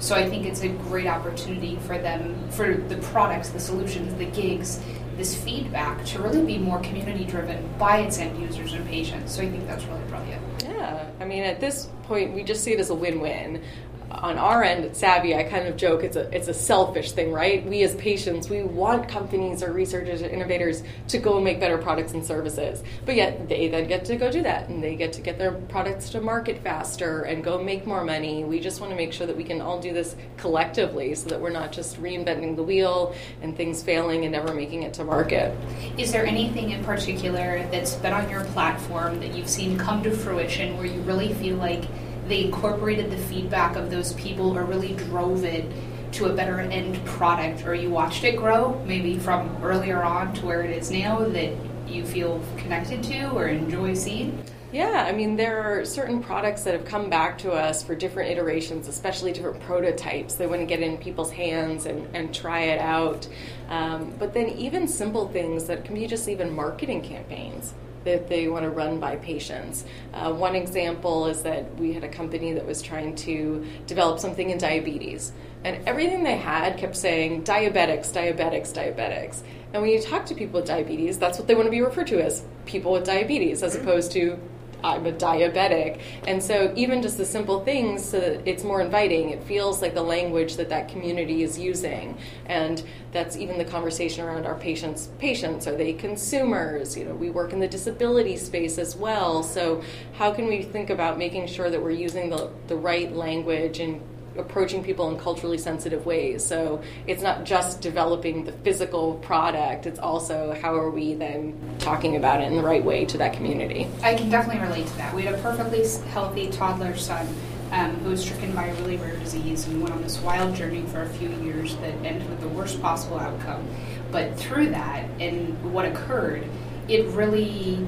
So 0.00 0.14
I 0.14 0.28
think 0.28 0.46
it's 0.46 0.62
a 0.62 0.68
great 0.68 1.06
opportunity 1.06 1.76
for 1.86 1.98
them, 1.98 2.48
for 2.50 2.74
the 2.74 2.96
products, 2.98 3.48
the 3.48 3.60
solutions, 3.60 4.14
the 4.14 4.26
gigs, 4.26 4.80
this 5.16 5.34
feedback 5.34 6.04
to 6.06 6.22
really 6.22 6.44
be 6.44 6.58
more 6.58 6.78
community 6.80 7.24
driven 7.24 7.68
by 7.76 7.98
its 7.98 8.18
end 8.18 8.40
users 8.40 8.72
and 8.72 8.86
patients. 8.86 9.34
So 9.34 9.42
I 9.42 9.50
think 9.50 9.66
that's 9.66 9.84
really 9.86 10.04
brilliant. 10.04 10.42
Yeah, 10.62 11.10
I 11.18 11.24
mean, 11.24 11.42
at 11.42 11.58
this 11.58 11.88
point, 12.04 12.32
we 12.32 12.44
just 12.44 12.62
see 12.62 12.72
it 12.72 12.78
as 12.78 12.90
a 12.90 12.94
win 12.94 13.20
win. 13.20 13.62
On 14.10 14.38
our 14.38 14.62
end 14.62 14.84
at 14.84 14.96
Savvy, 14.96 15.34
I 15.34 15.44
kind 15.44 15.68
of 15.68 15.76
joke 15.76 16.02
it's 16.02 16.16
a 16.16 16.34
it's 16.34 16.48
a 16.48 16.54
selfish 16.54 17.12
thing, 17.12 17.32
right? 17.32 17.64
We 17.64 17.82
as 17.82 17.94
patients, 17.96 18.48
we 18.48 18.62
want 18.62 19.08
companies 19.08 19.62
or 19.62 19.72
researchers 19.72 20.22
or 20.22 20.28
innovators 20.28 20.82
to 21.08 21.18
go 21.18 21.36
and 21.36 21.44
make 21.44 21.60
better 21.60 21.78
products 21.78 22.12
and 22.12 22.24
services, 22.24 22.82
but 23.04 23.16
yet 23.16 23.48
they 23.48 23.68
then 23.68 23.86
get 23.86 24.04
to 24.06 24.16
go 24.16 24.30
do 24.30 24.42
that 24.42 24.68
and 24.68 24.82
they 24.82 24.94
get 24.94 25.12
to 25.14 25.20
get 25.20 25.38
their 25.38 25.52
products 25.52 26.10
to 26.10 26.20
market 26.20 26.62
faster 26.62 27.22
and 27.22 27.44
go 27.44 27.62
make 27.62 27.86
more 27.86 28.04
money. 28.04 28.44
We 28.44 28.60
just 28.60 28.80
want 28.80 28.90
to 28.92 28.96
make 28.96 29.12
sure 29.12 29.26
that 29.26 29.36
we 29.36 29.44
can 29.44 29.60
all 29.60 29.80
do 29.80 29.92
this 29.92 30.16
collectively, 30.36 31.14
so 31.14 31.28
that 31.28 31.40
we're 31.40 31.50
not 31.50 31.72
just 31.72 32.00
reinventing 32.00 32.56
the 32.56 32.62
wheel 32.62 33.14
and 33.42 33.56
things 33.56 33.82
failing 33.82 34.24
and 34.24 34.32
never 34.32 34.54
making 34.54 34.84
it 34.84 34.94
to 34.94 35.04
market. 35.04 35.54
Is 35.98 36.12
there 36.12 36.24
anything 36.24 36.70
in 36.70 36.82
particular 36.82 37.66
that's 37.70 37.94
been 37.96 38.12
on 38.12 38.30
your 38.30 38.44
platform 38.44 39.20
that 39.20 39.34
you've 39.34 39.48
seen 39.48 39.78
come 39.78 40.02
to 40.02 40.10
fruition 40.10 40.76
where 40.76 40.86
you 40.86 41.00
really 41.02 41.34
feel 41.34 41.56
like 41.56 41.84
they 42.28 42.44
incorporated 42.44 43.10
the 43.10 43.16
feedback 43.16 43.76
of 43.76 43.90
those 43.90 44.12
people 44.14 44.56
or 44.56 44.64
really 44.64 44.94
drove 44.94 45.44
it 45.44 45.64
to 46.12 46.26
a 46.26 46.32
better 46.32 46.60
end 46.60 47.04
product 47.04 47.66
or 47.66 47.74
you 47.74 47.90
watched 47.90 48.24
it 48.24 48.36
grow 48.36 48.82
maybe 48.86 49.18
from 49.18 49.56
earlier 49.62 50.02
on 50.02 50.32
to 50.34 50.46
where 50.46 50.62
it 50.62 50.70
is 50.70 50.90
now 50.90 51.18
that 51.18 51.52
you 51.86 52.04
feel 52.04 52.42
connected 52.56 53.02
to 53.02 53.30
or 53.30 53.48
enjoy 53.48 53.94
seeing? 53.94 54.42
Yeah, 54.70 55.06
I 55.08 55.12
mean, 55.12 55.36
there 55.36 55.62
are 55.62 55.84
certain 55.86 56.22
products 56.22 56.64
that 56.64 56.74
have 56.74 56.84
come 56.84 57.08
back 57.08 57.38
to 57.38 57.52
us 57.52 57.82
for 57.82 57.94
different 57.94 58.30
iterations, 58.30 58.86
especially 58.86 59.32
different 59.32 59.60
prototypes. 59.60 60.34
They 60.34 60.46
want 60.46 60.60
to 60.60 60.66
get 60.66 60.80
in 60.80 60.98
people's 60.98 61.30
hands 61.30 61.86
and, 61.86 62.06
and 62.14 62.34
try 62.34 62.64
it 62.64 62.78
out. 62.78 63.26
Um, 63.70 64.12
but 64.18 64.34
then, 64.34 64.50
even 64.50 64.86
simple 64.86 65.28
things 65.28 65.64
that 65.68 65.86
can 65.86 65.94
be 65.94 66.06
just 66.06 66.28
even 66.28 66.54
marketing 66.54 67.00
campaigns 67.00 67.72
that 68.04 68.28
they 68.28 68.48
want 68.48 68.64
to 68.64 68.70
run 68.70 69.00
by 69.00 69.16
patients. 69.16 69.84
Uh, 70.12 70.32
one 70.32 70.54
example 70.54 71.26
is 71.26 71.42
that 71.42 71.74
we 71.76 71.92
had 71.92 72.04
a 72.04 72.08
company 72.08 72.52
that 72.52 72.66
was 72.66 72.82
trying 72.82 73.14
to 73.16 73.64
develop 73.86 74.18
something 74.18 74.50
in 74.50 74.58
diabetes, 74.58 75.32
and 75.64 75.86
everything 75.86 76.22
they 76.22 76.36
had 76.36 76.76
kept 76.76 76.96
saying 76.96 77.44
diabetics, 77.44 78.12
diabetics, 78.12 78.72
diabetics. 78.72 79.42
And 79.72 79.82
when 79.82 79.90
you 79.90 80.00
talk 80.00 80.24
to 80.26 80.34
people 80.34 80.60
with 80.60 80.68
diabetes, 80.68 81.18
that's 81.18 81.38
what 81.38 81.46
they 81.46 81.54
want 81.54 81.66
to 81.66 81.70
be 81.70 81.82
referred 81.82 82.06
to 82.08 82.24
as 82.24 82.44
people 82.64 82.92
with 82.92 83.04
diabetes, 83.04 83.62
as 83.62 83.74
opposed 83.74 84.12
to 84.12 84.38
I'm 84.82 85.06
a 85.06 85.12
diabetic. 85.12 86.00
And 86.26 86.42
so, 86.42 86.72
even 86.76 87.02
just 87.02 87.18
the 87.18 87.24
simple 87.24 87.64
things, 87.64 88.04
so 88.04 88.40
it's 88.44 88.64
more 88.64 88.80
inviting. 88.80 89.30
It 89.30 89.42
feels 89.42 89.82
like 89.82 89.94
the 89.94 90.02
language 90.02 90.56
that 90.56 90.68
that 90.68 90.88
community 90.88 91.42
is 91.42 91.58
using. 91.58 92.16
And 92.46 92.82
that's 93.12 93.36
even 93.36 93.58
the 93.58 93.64
conversation 93.64 94.24
around 94.24 94.46
our 94.46 94.54
patients. 94.54 95.08
Patients, 95.18 95.66
are 95.66 95.76
they 95.76 95.92
consumers? 95.92 96.96
You 96.96 97.06
know, 97.06 97.14
we 97.14 97.30
work 97.30 97.52
in 97.52 97.60
the 97.60 97.68
disability 97.68 98.36
space 98.36 98.78
as 98.78 98.94
well. 98.94 99.42
So, 99.42 99.82
how 100.14 100.32
can 100.32 100.46
we 100.46 100.62
think 100.62 100.90
about 100.90 101.18
making 101.18 101.46
sure 101.48 101.70
that 101.70 101.82
we're 101.82 101.90
using 101.90 102.30
the, 102.30 102.50
the 102.68 102.76
right 102.76 103.12
language 103.12 103.80
and 103.80 104.00
approaching 104.38 104.82
people 104.82 105.08
in 105.10 105.18
culturally 105.18 105.58
sensitive 105.58 106.06
ways. 106.06 106.44
So 106.44 106.82
it's 107.06 107.22
not 107.22 107.44
just 107.44 107.80
developing 107.80 108.44
the 108.44 108.52
physical 108.52 109.14
product, 109.14 109.86
it's 109.86 109.98
also 109.98 110.56
how 110.62 110.74
are 110.74 110.90
we 110.90 111.14
then 111.14 111.58
talking 111.78 112.16
about 112.16 112.40
it 112.40 112.44
in 112.44 112.56
the 112.56 112.62
right 112.62 112.84
way 112.84 113.04
to 113.06 113.18
that 113.18 113.32
community. 113.32 113.88
I 114.02 114.14
can 114.14 114.30
definitely 114.30 114.62
relate 114.62 114.86
to 114.86 114.96
that. 114.98 115.14
We 115.14 115.22
had 115.22 115.34
a 115.34 115.42
perfectly 115.42 115.86
healthy 116.10 116.50
toddler 116.50 116.96
son 116.96 117.26
um, 117.70 117.94
who 117.96 118.10
was 118.10 118.22
stricken 118.22 118.54
by 118.54 118.66
a 118.66 118.74
really 118.76 118.96
rare 118.96 119.16
disease 119.16 119.66
and 119.66 119.82
went 119.82 119.94
on 119.94 120.02
this 120.02 120.18
wild 120.20 120.54
journey 120.54 120.82
for 120.86 121.02
a 121.02 121.08
few 121.08 121.28
years 121.28 121.76
that 121.76 121.94
ended 122.04 122.28
with 122.28 122.40
the 122.40 122.48
worst 122.48 122.80
possible 122.80 123.18
outcome. 123.18 123.66
But 124.10 124.36
through 124.36 124.70
that 124.70 125.04
and 125.20 125.72
what 125.72 125.84
occurred, 125.84 126.44
it 126.88 127.06
really 127.08 127.86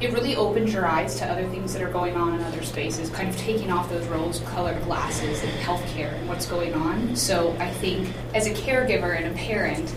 it 0.00 0.12
really 0.12 0.36
opens 0.36 0.72
your 0.72 0.86
eyes 0.86 1.16
to 1.16 1.26
other 1.26 1.46
things 1.48 1.72
that 1.72 1.82
are 1.82 1.90
going 1.90 2.14
on 2.14 2.34
in 2.34 2.42
other 2.42 2.62
spaces, 2.62 3.10
kind 3.10 3.28
of 3.28 3.36
taking 3.36 3.72
off 3.72 3.90
those 3.90 4.06
rose 4.06 4.40
colored 4.40 4.80
glasses 4.84 5.42
in 5.42 5.50
healthcare 5.58 6.12
and 6.14 6.28
what's 6.28 6.46
going 6.46 6.74
on. 6.74 7.16
So 7.16 7.56
I 7.58 7.70
think 7.70 8.08
as 8.34 8.46
a 8.46 8.50
caregiver 8.50 9.16
and 9.16 9.26
a 9.26 9.38
parent, 9.38 9.92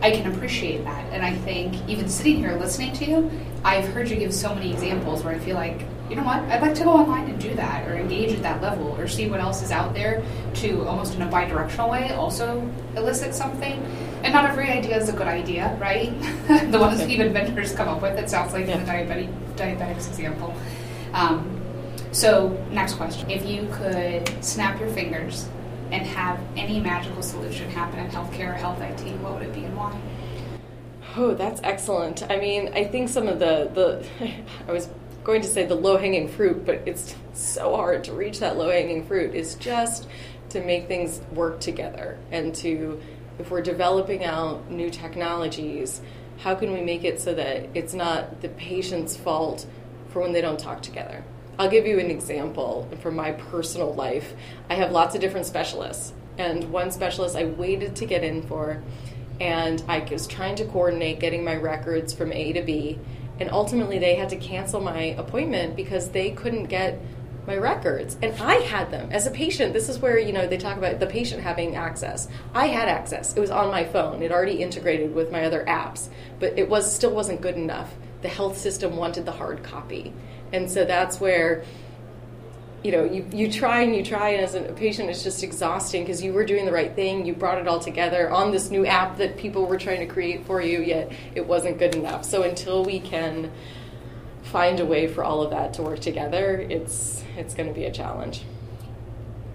I 0.00 0.10
can 0.10 0.32
appreciate 0.32 0.84
that. 0.84 1.04
And 1.12 1.22
I 1.24 1.34
think 1.34 1.76
even 1.88 2.08
sitting 2.08 2.36
here 2.36 2.56
listening 2.56 2.94
to 2.94 3.04
you, 3.04 3.30
I've 3.64 3.86
heard 3.88 4.08
you 4.08 4.16
give 4.16 4.32
so 4.32 4.54
many 4.54 4.72
examples 4.72 5.22
where 5.22 5.34
I 5.34 5.38
feel 5.38 5.56
like, 5.56 5.82
you 6.08 6.16
know 6.16 6.22
what, 6.22 6.40
I'd 6.50 6.60
like 6.60 6.74
to 6.74 6.84
go 6.84 6.90
online 6.90 7.30
and 7.30 7.40
do 7.40 7.54
that 7.54 7.88
or 7.88 7.96
engage 7.96 8.32
at 8.32 8.42
that 8.42 8.60
level 8.60 8.94
or 8.98 9.08
see 9.08 9.28
what 9.28 9.40
else 9.40 9.62
is 9.62 9.70
out 9.70 9.94
there 9.94 10.22
to 10.54 10.86
almost 10.86 11.14
in 11.14 11.22
a 11.22 11.26
bi 11.26 11.46
directional 11.46 11.90
way 11.90 12.12
also 12.12 12.70
elicit 12.96 13.34
something. 13.34 13.82
And 14.22 14.32
not 14.32 14.44
every 14.44 14.68
idea 14.68 14.96
is 14.98 15.08
a 15.08 15.12
good 15.12 15.26
idea, 15.26 15.76
right? 15.80 16.12
the 16.70 16.78
ones 16.78 17.00
even 17.02 17.32
vendors 17.32 17.74
come 17.74 17.88
up 17.88 18.02
with, 18.02 18.18
it 18.18 18.28
sounds 18.28 18.52
like 18.52 18.66
yeah. 18.66 18.78
in 18.78 18.84
the 18.84 18.92
diabetic, 18.92 19.56
diabetics 19.56 20.08
example. 20.08 20.54
Um, 21.14 21.60
so, 22.12 22.50
next 22.70 22.94
question. 22.94 23.30
If 23.30 23.44
you 23.44 23.68
could 23.72 24.44
snap 24.44 24.78
your 24.78 24.88
fingers 24.90 25.48
and 25.90 26.06
have 26.06 26.38
any 26.56 26.80
magical 26.80 27.22
solution 27.22 27.68
happen 27.70 27.98
in 27.98 28.10
healthcare 28.10 28.50
or 28.50 28.54
health 28.54 28.80
IT, 28.80 29.00
what 29.20 29.34
would 29.34 29.42
it 29.42 29.54
be 29.54 29.64
and 29.64 29.76
why? 29.76 29.98
Oh, 31.16 31.34
that's 31.34 31.60
excellent. 31.62 32.28
I 32.30 32.36
mean, 32.36 32.72
I 32.74 32.84
think 32.84 33.08
some 33.08 33.28
of 33.28 33.38
the, 33.38 33.70
the 33.74 34.32
I 34.68 34.72
was 34.72 34.88
going 35.24 35.40
to 35.40 35.48
say 35.48 35.64
the 35.64 35.74
low 35.74 35.96
hanging 35.96 36.28
fruit, 36.28 36.64
but 36.66 36.82
it's 36.86 37.16
so 37.32 37.74
hard 37.74 38.04
to 38.04 38.12
reach 38.12 38.38
that 38.40 38.56
low 38.56 38.70
hanging 38.70 39.06
fruit, 39.06 39.34
is 39.34 39.54
just 39.54 40.06
to 40.50 40.62
make 40.62 40.86
things 40.86 41.20
work 41.32 41.58
together 41.60 42.18
and 42.30 42.54
to, 42.54 43.00
if 43.38 43.50
we're 43.50 43.62
developing 43.62 44.22
out 44.22 44.70
new 44.70 44.90
technologies, 44.90 46.02
how 46.38 46.54
can 46.54 46.72
we 46.72 46.82
make 46.82 47.04
it 47.04 47.20
so 47.20 47.34
that 47.34 47.68
it's 47.74 47.94
not 47.94 48.42
the 48.42 48.50
patient's 48.50 49.16
fault 49.16 49.66
for 50.10 50.20
when 50.20 50.32
they 50.32 50.42
don't 50.42 50.60
talk 50.60 50.82
together? 50.82 51.24
I'll 51.58 51.70
give 51.70 51.86
you 51.86 51.98
an 51.98 52.10
example 52.10 52.88
from 53.00 53.16
my 53.16 53.32
personal 53.32 53.94
life. 53.94 54.34
I 54.68 54.74
have 54.74 54.92
lots 54.92 55.14
of 55.14 55.20
different 55.20 55.46
specialists, 55.46 56.12
and 56.36 56.70
one 56.70 56.90
specialist 56.90 57.34
I 57.34 57.46
waited 57.46 57.96
to 57.96 58.06
get 58.06 58.24
in 58.24 58.42
for, 58.42 58.82
and 59.40 59.82
I 59.88 60.00
was 60.00 60.26
trying 60.26 60.56
to 60.56 60.64
coordinate 60.66 61.18
getting 61.18 61.44
my 61.44 61.56
records 61.56 62.12
from 62.12 62.32
A 62.32 62.52
to 62.52 62.62
B 62.62 62.98
and 63.40 63.50
ultimately 63.50 63.98
they 63.98 64.14
had 64.14 64.28
to 64.30 64.36
cancel 64.36 64.80
my 64.80 65.14
appointment 65.18 65.76
because 65.76 66.10
they 66.10 66.30
couldn't 66.30 66.64
get 66.64 66.98
my 67.46 67.56
records. 67.56 68.16
And 68.22 68.34
i 68.40 68.54
had 68.54 68.90
them. 68.90 69.10
As 69.10 69.26
a 69.26 69.30
patient 69.30 69.72
this 69.72 69.88
is 69.88 69.98
where 69.98 70.18
you 70.18 70.32
know 70.32 70.46
they 70.46 70.56
talk 70.56 70.78
about 70.78 71.00
the 71.00 71.06
patient 71.06 71.42
having 71.42 71.76
access. 71.76 72.28
I 72.54 72.66
had 72.68 72.88
access. 72.88 73.36
It 73.36 73.40
was 73.40 73.50
on 73.50 73.70
my 73.70 73.84
phone. 73.84 74.22
It 74.22 74.32
already 74.32 74.62
integrated 74.62 75.14
with 75.14 75.30
my 75.30 75.44
other 75.44 75.64
apps 75.66 76.08
but 76.38 76.58
it 76.58 76.68
was 76.68 76.92
still 76.92 77.10
wasn't 77.10 77.40
good 77.40 77.56
enough. 77.56 77.94
The 78.22 78.28
health 78.28 78.58
system 78.58 78.96
wanted 78.96 79.26
the 79.26 79.32
hard 79.32 79.62
copy. 79.62 80.12
And 80.52 80.70
so 80.70 80.84
that's 80.84 81.20
where 81.20 81.64
you 82.84 82.92
know, 82.92 83.02
you, 83.02 83.26
you 83.32 83.50
try 83.50 83.80
and 83.80 83.96
you 83.96 84.04
try, 84.04 84.28
and 84.30 84.44
as 84.44 84.54
a 84.54 84.60
patient, 84.74 85.08
it's 85.08 85.22
just 85.22 85.42
exhausting 85.42 86.02
because 86.02 86.22
you 86.22 86.34
were 86.34 86.44
doing 86.44 86.66
the 86.66 86.72
right 86.72 86.94
thing. 86.94 87.24
You 87.24 87.34
brought 87.34 87.56
it 87.56 87.66
all 87.66 87.80
together 87.80 88.30
on 88.30 88.52
this 88.52 88.70
new 88.70 88.84
app 88.84 89.16
that 89.16 89.38
people 89.38 89.64
were 89.64 89.78
trying 89.78 90.00
to 90.00 90.06
create 90.06 90.44
for 90.44 90.60
you, 90.60 90.82
yet 90.82 91.10
it 91.34 91.46
wasn't 91.46 91.78
good 91.78 91.94
enough. 91.94 92.26
So 92.26 92.42
until 92.42 92.84
we 92.84 93.00
can 93.00 93.50
find 94.42 94.80
a 94.80 94.84
way 94.84 95.06
for 95.06 95.24
all 95.24 95.42
of 95.42 95.50
that 95.52 95.72
to 95.74 95.82
work 95.82 96.00
together, 96.00 96.58
it's 96.58 97.24
it's 97.38 97.54
going 97.54 97.68
to 97.68 97.74
be 97.74 97.86
a 97.86 97.90
challenge. 97.90 98.42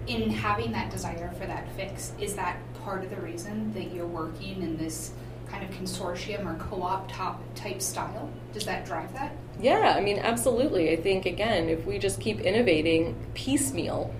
In 0.08 0.28
having 0.28 0.72
that 0.72 0.90
desire 0.90 1.30
for 1.38 1.46
that 1.46 1.70
fix, 1.76 2.12
is 2.18 2.34
that 2.34 2.58
part 2.82 3.04
of 3.04 3.10
the 3.10 3.20
reason 3.20 3.72
that 3.74 3.92
you're 3.92 4.08
working 4.08 4.60
in 4.60 4.76
this 4.76 5.12
kind 5.48 5.62
of 5.62 5.70
consortium 5.70 6.46
or 6.46 6.58
co-op 6.58 7.10
top 7.12 7.40
type 7.54 7.80
style? 7.80 8.28
Does 8.52 8.64
that 8.64 8.84
drive 8.84 9.12
that? 9.12 9.36
Yeah, 9.60 9.94
I 9.96 10.00
mean, 10.00 10.18
absolutely. 10.18 10.90
I 10.90 10.96
think 10.96 11.26
again, 11.26 11.68
if 11.68 11.84
we 11.84 11.98
just 11.98 12.20
keep 12.20 12.40
innovating 12.40 13.14
piecemeal 13.34 14.14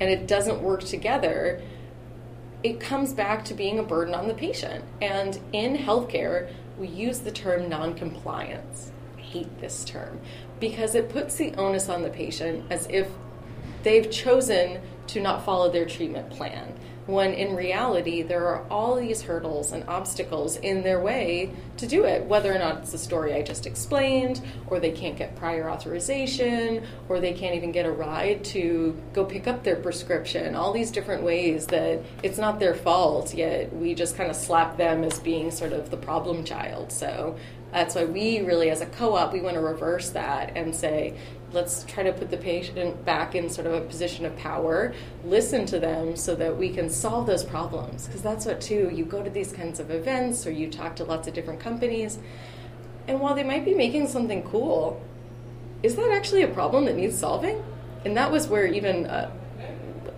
and 0.00 0.08
it 0.10 0.26
doesn't 0.26 0.62
work 0.62 0.84
together, 0.84 1.62
it 2.62 2.80
comes 2.80 3.12
back 3.12 3.44
to 3.46 3.54
being 3.54 3.78
a 3.78 3.82
burden 3.82 4.14
on 4.14 4.26
the 4.26 4.34
patient. 4.34 4.84
And 5.02 5.38
in 5.52 5.76
healthcare, 5.76 6.52
we 6.78 6.88
use 6.88 7.20
the 7.20 7.30
term 7.30 7.68
noncompliance. 7.68 8.90
I 9.18 9.20
hate 9.20 9.60
this 9.60 9.84
term 9.84 10.20
because 10.60 10.94
it 10.94 11.10
puts 11.10 11.34
the 11.34 11.54
onus 11.54 11.88
on 11.88 12.02
the 12.02 12.10
patient 12.10 12.64
as 12.70 12.86
if 12.88 13.08
they've 13.82 14.10
chosen 14.10 14.80
to 15.08 15.20
not 15.20 15.44
follow 15.44 15.70
their 15.70 15.86
treatment 15.86 16.30
plan 16.30 16.74
when 17.06 17.32
in 17.32 17.54
reality 17.54 18.22
there 18.22 18.46
are 18.48 18.66
all 18.68 18.96
these 18.96 19.22
hurdles 19.22 19.72
and 19.72 19.84
obstacles 19.88 20.56
in 20.56 20.82
their 20.82 21.00
way 21.00 21.50
to 21.76 21.86
do 21.86 22.04
it, 22.04 22.24
whether 22.24 22.52
or 22.52 22.58
not 22.58 22.78
it's 22.78 22.92
the 22.92 22.98
story 22.98 23.34
I 23.34 23.42
just 23.42 23.66
explained, 23.66 24.40
or 24.66 24.80
they 24.80 24.90
can't 24.90 25.16
get 25.16 25.36
prior 25.36 25.70
authorization, 25.70 26.84
or 27.08 27.20
they 27.20 27.32
can't 27.32 27.54
even 27.54 27.70
get 27.70 27.86
a 27.86 27.90
ride 27.90 28.44
to 28.46 29.00
go 29.12 29.24
pick 29.24 29.46
up 29.46 29.62
their 29.62 29.76
prescription, 29.76 30.54
all 30.54 30.72
these 30.72 30.90
different 30.90 31.22
ways 31.22 31.66
that 31.66 32.00
it's 32.22 32.38
not 32.38 32.58
their 32.58 32.74
fault, 32.74 33.34
yet 33.34 33.72
we 33.74 33.94
just 33.94 34.16
kind 34.16 34.30
of 34.30 34.36
slap 34.36 34.76
them 34.76 35.04
as 35.04 35.20
being 35.20 35.50
sort 35.50 35.72
of 35.72 35.90
the 35.90 35.96
problem 35.96 36.44
child. 36.44 36.90
So 36.90 37.36
that's 37.72 37.94
why 37.94 38.04
we 38.04 38.40
really, 38.40 38.70
as 38.70 38.80
a 38.80 38.86
co 38.86 39.14
op, 39.14 39.32
we 39.32 39.40
want 39.40 39.54
to 39.54 39.60
reverse 39.60 40.10
that 40.10 40.56
and 40.56 40.74
say, 40.74 41.16
let's 41.52 41.84
try 41.84 42.02
to 42.02 42.12
put 42.12 42.30
the 42.30 42.36
patient 42.36 43.04
back 43.04 43.34
in 43.34 43.48
sort 43.48 43.66
of 43.66 43.74
a 43.74 43.80
position 43.80 44.24
of 44.24 44.36
power, 44.36 44.94
listen 45.24 45.66
to 45.66 45.78
them 45.78 46.16
so 46.16 46.34
that 46.34 46.56
we 46.56 46.70
can 46.70 46.88
solve 46.88 47.26
those 47.26 47.44
problems. 47.44 48.06
Because 48.06 48.22
that's 48.22 48.46
what, 48.46 48.60
too, 48.60 48.90
you 48.92 49.04
go 49.04 49.22
to 49.22 49.30
these 49.30 49.52
kinds 49.52 49.80
of 49.80 49.90
events 49.90 50.46
or 50.46 50.50
you 50.50 50.70
talk 50.70 50.96
to 50.96 51.04
lots 51.04 51.28
of 51.28 51.34
different 51.34 51.60
companies, 51.60 52.18
and 53.08 53.20
while 53.20 53.34
they 53.34 53.44
might 53.44 53.64
be 53.64 53.74
making 53.74 54.08
something 54.08 54.42
cool, 54.42 55.00
is 55.82 55.96
that 55.96 56.10
actually 56.10 56.42
a 56.42 56.48
problem 56.48 56.86
that 56.86 56.96
needs 56.96 57.18
solving? 57.18 57.62
And 58.04 58.16
that 58.16 58.30
was 58.30 58.48
where 58.48 58.66
even 58.66 59.06
uh, 59.06 59.30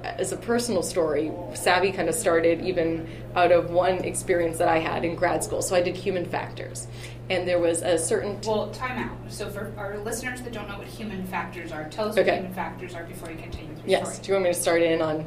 as 0.04 0.32
a 0.32 0.36
personal 0.36 0.82
story, 0.82 1.32
Savvy 1.54 1.92
kind 1.92 2.08
of 2.08 2.14
started 2.14 2.62
even 2.62 3.08
out 3.34 3.52
of 3.52 3.70
one 3.70 4.04
experience 4.04 4.58
that 4.58 4.68
I 4.68 4.78
had 4.78 5.04
in 5.04 5.14
grad 5.14 5.42
school. 5.44 5.62
So 5.62 5.74
I 5.74 5.82
did 5.82 5.96
human 5.96 6.24
factors, 6.24 6.86
and 7.30 7.46
there 7.46 7.58
was 7.58 7.82
a 7.82 7.98
certain. 7.98 8.40
Well, 8.42 8.70
time 8.70 8.98
out. 8.98 9.16
So 9.32 9.48
for 9.50 9.72
our 9.76 9.98
listeners 9.98 10.42
that 10.42 10.52
don't 10.52 10.68
know 10.68 10.78
what 10.78 10.86
human 10.86 11.26
factors 11.26 11.72
are, 11.72 11.88
tell 11.88 12.08
us 12.08 12.16
what 12.16 12.26
human 12.26 12.54
factors 12.54 12.94
are 12.94 13.04
before 13.04 13.30
you 13.30 13.38
continue 13.38 13.70
with 13.70 13.78
your 13.80 13.88
yes. 13.88 14.14
story. 14.14 14.22
Do 14.24 14.28
you 14.28 14.34
want 14.34 14.44
me 14.44 14.52
to 14.52 14.60
start 14.60 14.82
in 14.82 15.02
on 15.02 15.26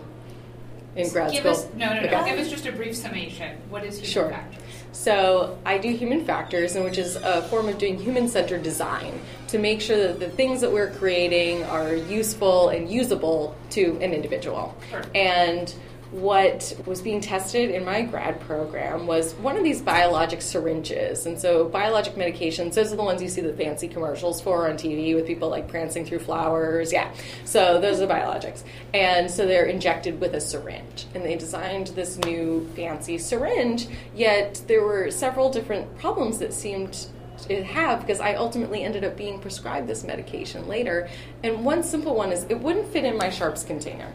in 0.95 1.09
grad 1.09 1.31
Give 1.31 1.39
school? 1.41 1.51
us 1.51 1.67
no, 1.75 1.93
no, 1.93 2.01
no. 2.01 2.25
Give 2.25 2.39
us 2.39 2.49
just 2.49 2.65
a 2.65 2.71
brief 2.71 2.95
summation. 2.95 3.57
What 3.69 3.83
is 3.83 3.95
human 3.95 4.09
Sure. 4.11 4.29
factors? 4.29 4.61
So 4.91 5.57
I 5.65 5.77
do 5.77 5.89
human 5.89 6.25
factors, 6.25 6.75
and 6.75 6.83
which 6.85 6.97
is 6.97 7.15
a 7.15 7.41
form 7.43 7.69
of 7.69 7.77
doing 7.77 7.97
human-centered 7.97 8.61
design 8.61 9.19
to 9.47 9.57
make 9.57 9.81
sure 9.81 9.97
that 9.97 10.19
the 10.19 10.29
things 10.29 10.61
that 10.61 10.71
we're 10.71 10.91
creating 10.91 11.63
are 11.63 11.95
useful 11.95 12.69
and 12.69 12.89
usable 12.89 13.55
to 13.71 13.97
an 14.01 14.13
individual. 14.13 14.75
Sure. 14.89 15.03
And 15.15 15.73
what 16.11 16.75
was 16.85 17.01
being 17.01 17.21
tested 17.21 17.71
in 17.71 17.85
my 17.85 18.01
grad 18.01 18.39
program 18.41 19.07
was 19.07 19.33
one 19.35 19.55
of 19.55 19.63
these 19.63 19.81
biologic 19.81 20.41
syringes. 20.41 21.25
And 21.25 21.39
so, 21.39 21.65
biologic 21.69 22.15
medications, 22.15 22.73
those 22.73 22.91
are 22.91 22.97
the 22.97 23.03
ones 23.03 23.21
you 23.21 23.29
see 23.29 23.41
the 23.41 23.53
fancy 23.53 23.87
commercials 23.87 24.41
for 24.41 24.69
on 24.69 24.75
TV 24.75 25.15
with 25.15 25.25
people 25.25 25.49
like 25.49 25.69
prancing 25.69 26.05
through 26.05 26.19
flowers. 26.19 26.91
Yeah. 26.91 27.13
So, 27.45 27.79
those 27.79 28.01
are 28.01 28.07
biologics. 28.07 28.63
And 28.93 29.31
so, 29.31 29.45
they're 29.45 29.65
injected 29.65 30.19
with 30.19 30.33
a 30.35 30.41
syringe. 30.41 31.05
And 31.15 31.23
they 31.23 31.37
designed 31.37 31.87
this 31.87 32.17
new 32.17 32.69
fancy 32.75 33.17
syringe, 33.17 33.87
yet, 34.13 34.61
there 34.67 34.83
were 34.83 35.11
several 35.11 35.49
different 35.49 35.97
problems 35.97 36.39
that 36.39 36.53
seemed 36.53 37.07
to 37.47 37.63
have 37.63 38.01
because 38.01 38.19
I 38.19 38.35
ultimately 38.35 38.83
ended 38.83 39.03
up 39.03 39.15
being 39.15 39.39
prescribed 39.39 39.87
this 39.87 40.03
medication 40.03 40.67
later. 40.67 41.09
And 41.41 41.63
one 41.65 41.83
simple 41.83 42.15
one 42.15 42.31
is 42.31 42.43
it 42.49 42.59
wouldn't 42.59 42.87
fit 42.89 43.05
in 43.05 43.17
my 43.17 43.29
sharps 43.29 43.63
container 43.63 44.11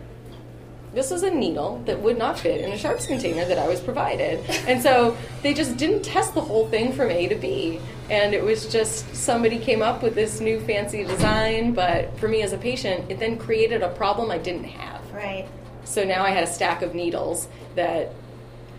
this 0.96 1.10
was 1.10 1.22
a 1.22 1.30
needle 1.30 1.82
that 1.84 2.00
would 2.00 2.16
not 2.16 2.38
fit 2.38 2.62
in 2.62 2.72
a 2.72 2.78
sharps 2.78 3.06
container 3.06 3.44
that 3.44 3.58
I 3.58 3.68
was 3.68 3.80
provided. 3.80 4.40
And 4.66 4.82
so 4.82 5.14
they 5.42 5.52
just 5.52 5.76
didn't 5.76 6.02
test 6.02 6.32
the 6.32 6.40
whole 6.40 6.68
thing 6.68 6.94
from 6.94 7.10
A 7.10 7.28
to 7.28 7.34
B. 7.34 7.78
And 8.08 8.32
it 8.32 8.42
was 8.42 8.66
just 8.72 9.14
somebody 9.14 9.58
came 9.58 9.82
up 9.82 10.02
with 10.02 10.14
this 10.14 10.40
new 10.40 10.58
fancy 10.58 11.04
design, 11.04 11.74
but 11.74 12.18
for 12.18 12.28
me 12.28 12.40
as 12.40 12.54
a 12.54 12.58
patient, 12.58 13.10
it 13.10 13.18
then 13.18 13.36
created 13.36 13.82
a 13.82 13.90
problem 13.90 14.30
I 14.30 14.38
didn't 14.38 14.64
have. 14.64 15.02
Right. 15.12 15.46
So 15.84 16.02
now 16.02 16.24
I 16.24 16.30
had 16.30 16.44
a 16.44 16.46
stack 16.46 16.80
of 16.80 16.94
needles 16.94 17.46
that 17.74 18.14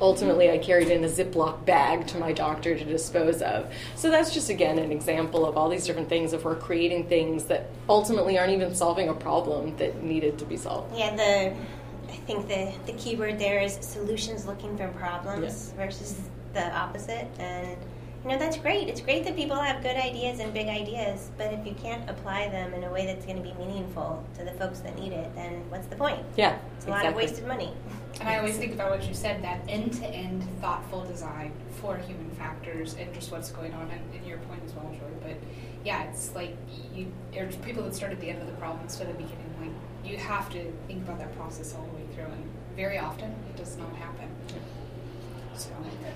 ultimately 0.01 0.49
I 0.49 0.57
carried 0.57 0.89
in 0.89 1.03
a 1.03 1.07
Ziploc 1.07 1.65
bag 1.65 2.07
to 2.07 2.17
my 2.17 2.31
doctor 2.31 2.77
to 2.77 2.83
dispose 2.83 3.41
of. 3.41 3.71
So 3.95 4.09
that's 4.09 4.33
just 4.33 4.49
again 4.49 4.79
an 4.79 4.91
example 4.91 5.45
of 5.45 5.57
all 5.57 5.69
these 5.69 5.85
different 5.85 6.09
things 6.09 6.33
if 6.33 6.45
we're 6.45 6.55
creating 6.55 7.07
things 7.07 7.45
that 7.45 7.69
ultimately 7.89 8.37
aren't 8.37 8.53
even 8.53 8.75
solving 8.75 9.09
a 9.09 9.13
problem 9.13 9.75
that 9.77 10.03
needed 10.03 10.37
to 10.39 10.45
be 10.45 10.57
solved. 10.57 10.97
Yeah, 10.97 11.15
the 11.15 11.55
think 12.27 12.47
the 12.47 12.71
the 12.91 12.97
key 12.97 13.15
word 13.15 13.39
there 13.39 13.59
is 13.61 13.73
solutions 13.81 14.45
looking 14.45 14.77
for 14.77 14.87
problems 14.89 15.43
Yes. 15.43 15.73
versus 15.75 16.15
the 16.53 16.65
opposite. 16.77 17.27
And 17.39 17.77
you 18.27 18.33
know 18.33 18.39
that's 18.39 18.57
great. 18.57 18.89
It's 18.89 18.99
great 18.99 19.23
that 19.23 19.37
people 19.37 19.55
have 19.55 19.81
good 19.81 19.95
ideas 19.95 20.41
and 20.41 20.53
big 20.53 20.67
ideas, 20.67 21.31
but 21.37 21.53
if 21.53 21.65
you 21.65 21.73
can't 21.75 22.09
apply 22.09 22.49
them 22.49 22.73
in 22.73 22.83
a 22.83 22.91
way 22.91 23.05
that's 23.05 23.23
going 23.23 23.37
to 23.37 23.41
be 23.41 23.53
meaningful 23.53 24.21
to 24.37 24.43
the 24.43 24.51
folks 24.51 24.81
that 24.81 24.99
need 24.99 25.13
it, 25.13 25.33
then 25.33 25.63
what's 25.69 25.87
the 25.87 25.95
point? 25.95 26.19
Yeah, 26.35 26.57
It's 26.75 26.87
a 26.87 26.89
lot 26.89 27.05
of 27.05 27.15
wasted 27.15 27.47
money. 27.47 27.71
And 28.19 28.27
I 28.27 28.37
always 28.37 28.57
think 28.57 28.73
about 28.73 28.89
what 28.89 29.07
you 29.07 29.13
said 29.13 29.41
that 29.45 29.61
end 29.69 29.93
to 29.93 30.07
end 30.07 30.43
thoughtful 30.59 31.05
design 31.05 31.53
for 31.79 31.95
human 31.95 32.29
factors 32.31 32.95
and 32.95 33.13
just 33.13 33.31
what's 33.31 33.49
going 33.49 33.73
on, 33.73 33.89
and, 33.91 34.01
and 34.13 34.27
your 34.27 34.39
point 34.39 34.61
as 34.65 34.73
well, 34.73 34.91
Joy. 34.91 35.25
But 35.25 35.37
yeah, 35.85 36.03
it's 36.03 36.35
like 36.35 36.57
you, 36.93 37.09
there's 37.31 37.55
people 37.55 37.83
that 37.83 37.95
start 37.95 38.11
at 38.11 38.19
the 38.19 38.29
end 38.29 38.41
of 38.41 38.47
the 38.47 38.53
problem 38.55 38.83
instead 38.83 39.07
of 39.07 39.15
the 39.15 39.23
beginning. 39.23 39.55
Like 39.61 39.71
you 40.03 40.17
have 40.17 40.49
to 40.49 40.69
think 40.87 41.03
about 41.05 41.19
that 41.19 41.33
process 41.37 41.73
all 41.73 41.85
the 41.85 41.95
way 41.95 42.03
through, 42.13 42.25
and 42.25 42.43
very 42.75 42.99
often 42.99 43.33
it 43.49 43.55
does 43.55 43.77
not 43.77 43.95
happen. 43.95 44.27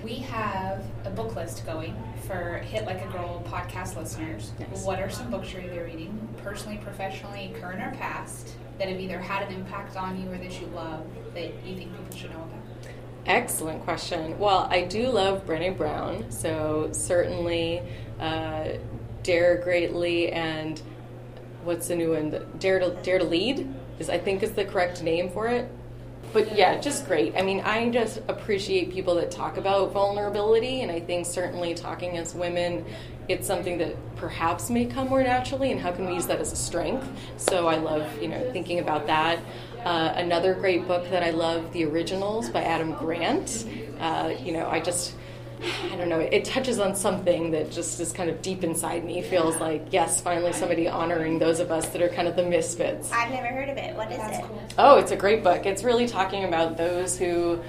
We 0.02 0.14
have 0.14 0.84
a 1.04 1.10
book 1.10 1.36
list 1.36 1.64
going 1.64 1.96
for 2.26 2.58
Hit 2.58 2.86
Like 2.86 3.04
a 3.04 3.08
Girl 3.08 3.42
podcast 3.46 3.96
listeners. 3.96 4.52
Nice. 4.58 4.84
What 4.84 5.00
are 5.00 5.10
some 5.10 5.30
books 5.30 5.52
you're 5.52 5.62
either 5.62 5.84
reading, 5.84 6.28
personally, 6.38 6.78
professionally, 6.78 7.54
current 7.60 7.82
or 7.82 7.96
past, 7.98 8.56
that 8.78 8.88
have 8.88 9.00
either 9.00 9.20
had 9.20 9.48
an 9.48 9.54
impact 9.54 9.96
on 9.96 10.20
you 10.20 10.30
or 10.30 10.38
that 10.38 10.60
you 10.60 10.66
love 10.68 11.06
that 11.34 11.52
you 11.64 11.76
think 11.76 11.96
people 11.96 12.16
should 12.16 12.30
know 12.30 12.42
about? 12.42 12.92
Excellent 13.26 13.82
question. 13.84 14.38
Well, 14.38 14.66
I 14.70 14.82
do 14.82 15.08
love 15.08 15.46
Brené 15.46 15.76
Brown, 15.76 16.30
so 16.30 16.90
certainly 16.92 17.82
uh, 18.18 18.70
Dare 19.22 19.58
Greatly 19.58 20.32
and 20.32 20.80
what's 21.62 21.88
the 21.88 21.94
new 21.94 22.12
one? 22.12 22.30
Dare 22.58 22.80
to 22.80 22.96
Dare 23.02 23.18
to 23.18 23.24
Lead 23.24 23.72
is 23.98 24.10
I 24.10 24.18
think 24.18 24.42
is 24.42 24.52
the 24.52 24.64
correct 24.64 25.02
name 25.02 25.30
for 25.30 25.46
it. 25.46 25.70
But 26.32 26.56
yeah, 26.56 26.80
just 26.80 27.06
great. 27.06 27.34
I 27.36 27.42
mean, 27.42 27.60
I 27.60 27.90
just 27.90 28.22
appreciate 28.28 28.90
people 28.90 29.14
that 29.16 29.30
talk 29.30 29.58
about 29.58 29.92
vulnerability, 29.92 30.80
and 30.80 30.90
I 30.90 31.00
think 31.00 31.26
certainly 31.26 31.74
talking 31.74 32.16
as 32.16 32.34
women, 32.34 32.86
it's 33.28 33.46
something 33.46 33.78
that 33.78 33.94
perhaps 34.16 34.70
may 34.70 34.86
come 34.86 35.08
more 35.08 35.22
naturally, 35.22 35.72
and 35.72 35.80
how 35.80 35.92
can 35.92 36.06
we 36.06 36.14
use 36.14 36.26
that 36.26 36.40
as 36.40 36.52
a 36.52 36.56
strength? 36.56 37.06
So 37.36 37.68
I 37.68 37.76
love, 37.76 38.20
you 38.20 38.28
know, 38.28 38.50
thinking 38.52 38.78
about 38.78 39.06
that. 39.06 39.40
Uh, 39.84 40.12
another 40.16 40.54
great 40.54 40.86
book 40.88 41.08
that 41.10 41.22
I 41.22 41.30
love, 41.30 41.72
The 41.72 41.84
Originals 41.84 42.48
by 42.48 42.62
Adam 42.62 42.92
Grant. 42.92 43.66
Uh, 44.00 44.32
you 44.42 44.52
know, 44.52 44.68
I 44.68 44.80
just, 44.80 45.14
I 45.62 45.96
don't 45.96 46.08
know, 46.08 46.18
it 46.18 46.44
touches 46.44 46.78
on 46.78 46.94
something 46.94 47.52
that 47.52 47.70
just 47.70 48.00
is 48.00 48.12
kind 48.12 48.28
of 48.28 48.42
deep 48.42 48.64
inside 48.64 49.04
me. 49.04 49.22
Feels 49.22 49.56
like, 49.58 49.86
yes, 49.90 50.20
finally 50.20 50.52
somebody 50.52 50.88
honoring 50.88 51.38
those 51.38 51.60
of 51.60 51.70
us 51.70 51.88
that 51.90 52.02
are 52.02 52.08
kind 52.08 52.26
of 52.26 52.36
the 52.36 52.42
misfits. 52.42 53.12
I've 53.12 53.30
never 53.30 53.46
heard 53.46 53.68
of 53.68 53.76
it. 53.76 53.94
What 53.96 54.10
is 54.10 54.18
That's 54.18 54.38
it? 54.38 54.44
cool. 54.44 54.62
Oh, 54.78 54.98
it's 54.98 55.12
a 55.12 55.16
great 55.16 55.44
book. 55.44 55.66
It's 55.66 55.84
really 55.84 56.08
talking 56.08 56.44
about 56.44 56.76
those 56.76 57.16
who 57.16 57.60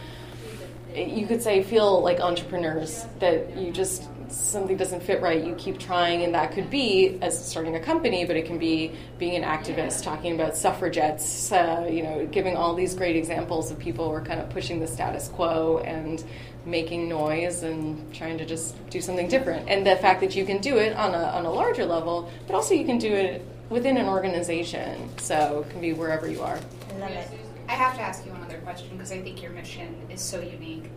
you 0.95 1.25
could 1.25 1.41
say 1.41 1.63
feel 1.63 2.01
like 2.01 2.19
entrepreneurs 2.19 3.05
that 3.19 3.57
you 3.57 3.71
just 3.71 4.03
something 4.33 4.75
doesn't 4.77 5.01
fit 5.03 5.21
right 5.21 5.43
you 5.43 5.53
keep 5.55 5.77
trying 5.79 6.23
and 6.23 6.33
that 6.33 6.51
could 6.51 6.69
be 6.69 7.17
as 7.21 7.49
starting 7.49 7.75
a 7.75 7.79
company 7.79 8.25
but 8.25 8.35
it 8.35 8.45
can 8.45 8.57
be 8.57 8.91
being 9.17 9.35
an 9.35 9.43
activist 9.43 10.03
talking 10.03 10.33
about 10.33 10.57
suffragettes 10.57 11.51
uh, 11.51 11.87
you 11.89 12.03
know 12.03 12.25
giving 12.27 12.55
all 12.55 12.73
these 12.73 12.93
great 12.95 13.15
examples 13.15 13.71
of 13.71 13.79
people 13.79 14.05
who 14.05 14.11
are 14.11 14.21
kind 14.21 14.39
of 14.39 14.49
pushing 14.49 14.79
the 14.79 14.87
status 14.87 15.27
quo 15.29 15.77
and 15.79 16.23
making 16.65 17.07
noise 17.07 17.63
and 17.63 18.13
trying 18.13 18.37
to 18.37 18.45
just 18.45 18.75
do 18.89 19.01
something 19.01 19.27
different 19.27 19.67
and 19.69 19.85
the 19.85 19.95
fact 19.97 20.19
that 20.21 20.35
you 20.35 20.45
can 20.45 20.59
do 20.59 20.77
it 20.77 20.95
on 20.95 21.13
a, 21.13 21.23
on 21.23 21.45
a 21.45 21.51
larger 21.51 21.85
level 21.85 22.29
but 22.47 22.55
also 22.55 22.73
you 22.73 22.85
can 22.85 22.97
do 22.97 23.13
it 23.13 23.45
within 23.69 23.97
an 23.97 24.07
organization 24.07 25.09
so 25.17 25.65
it 25.67 25.71
can 25.71 25.81
be 25.81 25.93
wherever 25.93 26.29
you 26.29 26.41
are 26.41 26.59
I 26.93 26.97
love 26.97 27.11
it. 27.11 27.27
I 27.67 27.73
have 27.73 27.95
to 27.95 28.01
ask 28.01 28.25
you 28.25 28.31
one 28.31 28.43
other 28.43 28.59
question 28.59 28.89
because 28.91 29.11
I 29.11 29.21
think 29.21 29.41
your 29.41 29.51
mission 29.51 29.95
is 30.09 30.21
so 30.21 30.39
unique. 30.41 30.91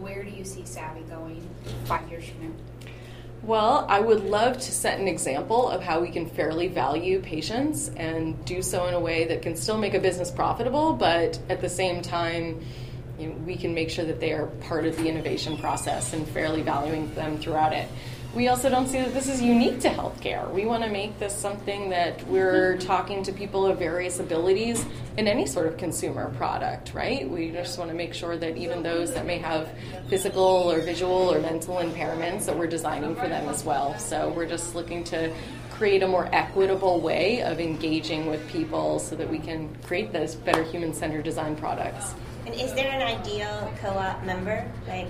Where 0.00 0.22
do 0.22 0.30
you 0.30 0.44
see 0.44 0.64
Savvy 0.64 1.02
going 1.02 1.46
five 1.84 2.08
years 2.10 2.28
from 2.28 2.48
now? 2.48 2.54
Well, 3.42 3.86
I 3.88 4.00
would 4.00 4.24
love 4.24 4.58
to 4.58 4.72
set 4.72 4.98
an 4.98 5.08
example 5.08 5.68
of 5.68 5.82
how 5.82 6.00
we 6.00 6.10
can 6.10 6.28
fairly 6.28 6.68
value 6.68 7.20
patients 7.20 7.90
and 7.96 8.42
do 8.44 8.62
so 8.62 8.86
in 8.86 8.94
a 8.94 9.00
way 9.00 9.26
that 9.28 9.42
can 9.42 9.56
still 9.56 9.78
make 9.78 9.94
a 9.94 10.00
business 10.00 10.30
profitable, 10.30 10.92
but 10.92 11.38
at 11.48 11.60
the 11.60 11.68
same 11.68 12.02
time, 12.02 12.60
you 13.18 13.28
know, 13.28 13.34
we 13.46 13.56
can 13.56 13.74
make 13.74 13.90
sure 13.90 14.04
that 14.06 14.20
they 14.20 14.32
are 14.32 14.46
part 14.46 14.86
of 14.86 14.96
the 14.96 15.06
innovation 15.06 15.56
process 15.58 16.12
and 16.12 16.26
fairly 16.28 16.62
valuing 16.62 17.14
them 17.14 17.38
throughout 17.38 17.72
it. 17.72 17.88
We 18.32 18.46
also 18.46 18.70
don't 18.70 18.86
see 18.86 18.98
that 18.98 19.12
this 19.12 19.28
is 19.28 19.42
unique 19.42 19.80
to 19.80 19.88
healthcare. 19.88 20.48
We 20.52 20.64
want 20.64 20.84
to 20.84 20.88
make 20.88 21.18
this 21.18 21.34
something 21.34 21.90
that 21.90 22.24
we're 22.28 22.76
mm-hmm. 22.76 22.86
talking 22.86 23.24
to 23.24 23.32
people 23.32 23.66
of 23.66 23.78
various 23.78 24.20
abilities 24.20 24.86
in 25.16 25.26
any 25.26 25.46
sort 25.46 25.66
of 25.66 25.76
consumer 25.76 26.30
product, 26.36 26.94
right? 26.94 27.28
We 27.28 27.50
just 27.50 27.76
want 27.76 27.90
to 27.90 27.96
make 27.96 28.14
sure 28.14 28.36
that 28.36 28.56
even 28.56 28.84
those 28.84 29.12
that 29.14 29.26
may 29.26 29.38
have 29.38 29.68
physical 30.08 30.70
or 30.70 30.78
visual 30.80 31.32
or 31.32 31.40
mental 31.40 31.78
impairments 31.78 32.46
that 32.46 32.56
we're 32.56 32.68
designing 32.68 33.16
for 33.16 33.26
them 33.26 33.48
as 33.48 33.64
well. 33.64 33.98
So 33.98 34.28
we're 34.28 34.48
just 34.48 34.76
looking 34.76 35.02
to 35.04 35.34
create 35.72 36.04
a 36.04 36.08
more 36.08 36.28
equitable 36.32 37.00
way 37.00 37.42
of 37.42 37.58
engaging 37.58 38.26
with 38.26 38.46
people 38.48 39.00
so 39.00 39.16
that 39.16 39.28
we 39.28 39.40
can 39.40 39.74
create 39.82 40.12
those 40.12 40.36
better 40.36 40.62
human-centered 40.62 41.24
design 41.24 41.56
products. 41.56 42.14
And 42.46 42.54
is 42.54 42.72
there 42.74 42.92
an 42.92 43.02
ideal 43.02 43.72
co-op 43.80 44.22
member? 44.24 44.70
Like, 44.86 45.08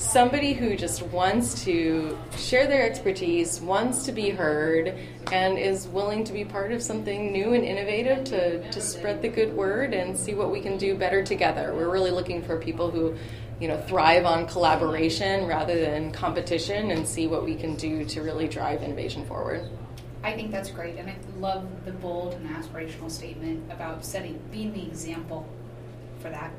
somebody 0.00 0.54
who 0.54 0.76
just 0.76 1.02
wants 1.02 1.62
to 1.62 2.16
share 2.34 2.66
their 2.66 2.84
expertise, 2.84 3.60
wants 3.60 4.06
to 4.06 4.12
be 4.12 4.30
heard, 4.30 4.94
and 5.30 5.58
is 5.58 5.86
willing 5.88 6.24
to 6.24 6.32
be 6.32 6.42
part 6.42 6.72
of 6.72 6.82
something 6.82 7.30
new 7.30 7.52
and 7.52 7.62
innovative 7.62 8.24
to, 8.24 8.70
to 8.70 8.80
spread 8.80 9.20
the 9.20 9.28
good 9.28 9.54
word 9.54 9.92
and 9.92 10.16
see 10.16 10.34
what 10.34 10.50
we 10.50 10.60
can 10.62 10.78
do 10.78 10.96
better 10.96 11.22
together. 11.22 11.74
We're 11.74 11.90
really 11.90 12.10
looking 12.10 12.42
for 12.42 12.56
people 12.58 12.90
who, 12.90 13.14
you 13.60 13.68
know, 13.68 13.78
thrive 13.82 14.24
on 14.24 14.46
collaboration 14.46 15.46
rather 15.46 15.78
than 15.78 16.12
competition 16.12 16.92
and 16.92 17.06
see 17.06 17.26
what 17.26 17.44
we 17.44 17.54
can 17.54 17.76
do 17.76 18.02
to 18.06 18.22
really 18.22 18.48
drive 18.48 18.82
innovation 18.82 19.26
forward. 19.26 19.68
I 20.24 20.32
think 20.32 20.50
that's 20.50 20.70
great, 20.70 20.96
and 20.96 21.10
I 21.10 21.16
love 21.38 21.66
the 21.84 21.92
bold 21.92 22.34
and 22.34 22.48
aspirational 22.48 23.10
statement 23.10 23.70
about 23.70 24.02
setting, 24.04 24.40
being 24.50 24.72
the 24.72 24.86
example 24.86 25.46
for 26.20 26.30
that. 26.30 26.50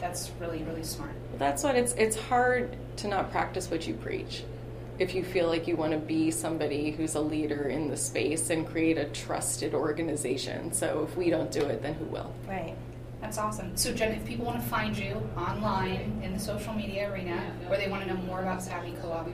That's 0.00 0.30
really, 0.40 0.62
really 0.64 0.82
smart. 0.84 1.12
That's 1.38 1.62
what 1.62 1.74
it's 1.76 1.92
it's 1.94 2.16
hard 2.16 2.76
to 2.96 3.08
not 3.08 3.30
practice 3.30 3.70
what 3.70 3.86
you 3.86 3.94
preach. 3.94 4.44
if 4.98 5.14
you 5.14 5.22
feel 5.22 5.46
like 5.46 5.66
you 5.68 5.76
want 5.76 5.92
to 5.92 5.98
be 5.98 6.30
somebody 6.30 6.90
who's 6.90 7.14
a 7.16 7.20
leader 7.20 7.68
in 7.68 7.88
the 7.88 7.96
space 7.96 8.48
and 8.50 8.66
create 8.66 8.96
a 8.96 9.04
trusted 9.06 9.74
organization. 9.74 10.72
So 10.72 11.06
if 11.08 11.16
we 11.16 11.28
don't 11.30 11.50
do 11.50 11.60
it, 11.60 11.82
then 11.82 11.94
who 11.94 12.06
will? 12.06 12.32
Right. 12.48 12.74
That's 13.20 13.38
awesome. 13.38 13.76
So, 13.76 13.92
Jen, 13.92 14.12
if 14.12 14.24
people 14.26 14.46
want 14.46 14.62
to 14.62 14.66
find 14.68 14.96
you 14.96 15.28
online 15.36 16.20
in 16.22 16.32
the 16.32 16.38
social 16.38 16.72
media 16.74 17.10
arena, 17.10 17.52
or 17.68 17.76
they 17.76 17.88
want 17.88 18.04
to 18.06 18.08
know 18.14 18.20
more 18.22 18.40
about 18.42 18.62
Savvy 18.62 18.94
Co-op, 19.02 19.28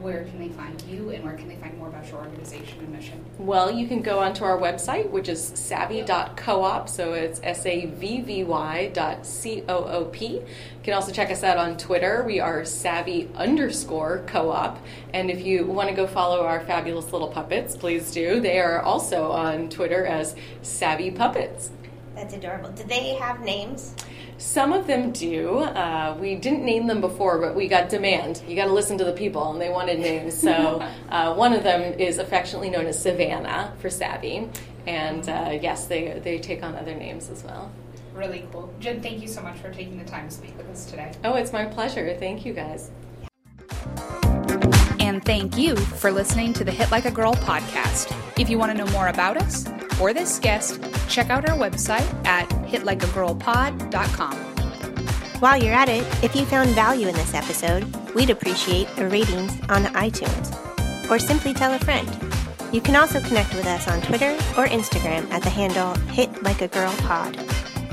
where 0.00 0.24
can 0.24 0.38
they 0.38 0.48
find 0.48 0.80
you, 0.82 1.10
and 1.10 1.22
where 1.24 1.34
can 1.34 1.48
they 1.48 1.56
find 1.56 1.76
more 1.78 1.88
about 1.88 2.08
your 2.08 2.18
organization 2.18 2.78
and 2.78 2.90
mission? 2.90 3.24
Well, 3.38 3.70
you 3.70 3.86
can 3.86 4.02
go 4.02 4.18
onto 4.18 4.44
our 4.44 4.58
website, 4.58 5.10
which 5.10 5.28
is 5.28 5.52
savvy.coop. 5.54 6.88
So 6.88 7.12
it's 7.12 7.40
S 7.42 7.66
A 7.66 7.86
V 7.86 8.20
V 8.22 8.44
Y 8.44 8.90
dot 8.94 9.26
C 9.26 9.64
O 9.68 9.84
O 9.84 10.04
P. 10.06 10.26
You 10.34 10.44
can 10.82 10.94
also 10.94 11.12
check 11.12 11.30
us 11.30 11.42
out 11.42 11.58
on 11.58 11.76
Twitter. 11.76 12.24
We 12.24 12.40
are 12.40 12.64
savvy 12.64 13.28
underscore 13.34 14.24
co-op. 14.26 14.78
And 15.12 15.30
if 15.30 15.44
you 15.44 15.66
want 15.66 15.88
to 15.88 15.94
go 15.94 16.06
follow 16.06 16.44
our 16.44 16.60
fabulous 16.60 17.12
little 17.12 17.28
puppets, 17.28 17.76
please 17.76 18.10
do. 18.10 18.40
They 18.40 18.58
are 18.58 18.80
also 18.80 19.30
on 19.30 19.68
Twitter 19.68 20.06
as 20.06 20.34
savvy 20.62 21.10
puppets. 21.10 21.70
That's 22.14 22.34
adorable. 22.34 22.70
Do 22.70 22.84
they 22.84 23.14
have 23.14 23.40
names? 23.40 23.94
Some 24.42 24.72
of 24.72 24.88
them 24.88 25.12
do. 25.12 25.58
Uh, 25.60 26.16
we 26.20 26.34
didn't 26.34 26.64
name 26.64 26.88
them 26.88 27.00
before, 27.00 27.38
but 27.38 27.54
we 27.54 27.68
got 27.68 27.88
demand. 27.88 28.42
You 28.46 28.56
got 28.56 28.66
to 28.66 28.72
listen 28.72 28.98
to 28.98 29.04
the 29.04 29.12
people, 29.12 29.52
and 29.52 29.60
they 29.60 29.70
wanted 29.70 30.00
names. 30.00 30.36
So 30.36 30.84
uh, 31.08 31.34
one 31.34 31.52
of 31.52 31.62
them 31.62 31.80
is 31.98 32.18
affectionately 32.18 32.68
known 32.68 32.86
as 32.86 33.00
Savannah 33.00 33.72
for 33.78 33.88
Savvy, 33.88 34.48
and 34.86 35.26
uh, 35.28 35.58
yes, 35.62 35.86
they 35.86 36.18
they 36.18 36.38
take 36.38 36.62
on 36.64 36.74
other 36.74 36.94
names 36.94 37.30
as 37.30 37.44
well. 37.44 37.70
Really 38.14 38.46
cool. 38.52 38.74
Jen, 38.80 39.00
thank 39.00 39.22
you 39.22 39.28
so 39.28 39.40
much 39.40 39.56
for 39.58 39.72
taking 39.72 39.96
the 39.96 40.04
time 40.04 40.28
to 40.28 40.34
speak 40.34 40.58
with 40.58 40.68
us 40.68 40.90
today. 40.90 41.12
Oh, 41.24 41.34
it's 41.34 41.52
my 41.52 41.64
pleasure. 41.64 42.14
Thank 42.18 42.44
you, 42.44 42.52
guys. 42.52 42.90
And 44.98 45.24
thank 45.24 45.56
you 45.56 45.76
for 45.76 46.10
listening 46.10 46.52
to 46.54 46.64
the 46.64 46.72
Hit 46.72 46.90
Like 46.90 47.04
a 47.04 47.10
Girl 47.10 47.32
podcast. 47.34 48.12
If 48.38 48.50
you 48.50 48.58
want 48.58 48.76
to 48.76 48.84
know 48.84 48.90
more 48.92 49.08
about 49.08 49.36
us 49.36 49.66
or 50.02 50.12
this 50.12 50.38
guest, 50.40 50.80
check 51.08 51.30
out 51.30 51.48
our 51.48 51.56
website 51.56 52.12
at 52.26 52.48
hitlikeagirlpod.com. 52.48 54.34
While 55.40 55.62
you're 55.62 55.74
at 55.74 55.88
it, 55.88 56.04
if 56.22 56.34
you 56.36 56.44
found 56.44 56.70
value 56.70 57.08
in 57.08 57.14
this 57.14 57.34
episode, 57.34 57.84
we'd 58.14 58.30
appreciate 58.30 58.88
a 58.98 59.08
ratings 59.08 59.52
on 59.68 59.84
iTunes. 59.94 60.52
Or 61.10 61.18
simply 61.18 61.54
tell 61.54 61.72
a 61.72 61.78
friend. 61.78 62.08
You 62.72 62.80
can 62.80 62.96
also 62.96 63.20
connect 63.20 63.54
with 63.54 63.66
us 63.66 63.86
on 63.86 64.00
Twitter 64.02 64.32
or 64.56 64.66
Instagram 64.66 65.30
at 65.30 65.42
the 65.42 65.50
handle 65.50 65.94
Hit 66.10 66.42
Like 66.42 66.62
a 66.62 66.68
Girl 66.68 66.92
Pod. 66.98 67.36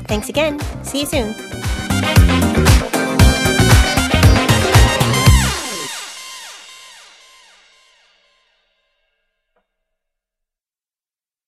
Thanks 0.07 0.29
again. 0.29 0.59
See 0.83 1.01
you 1.01 1.05
soon. 1.05 1.35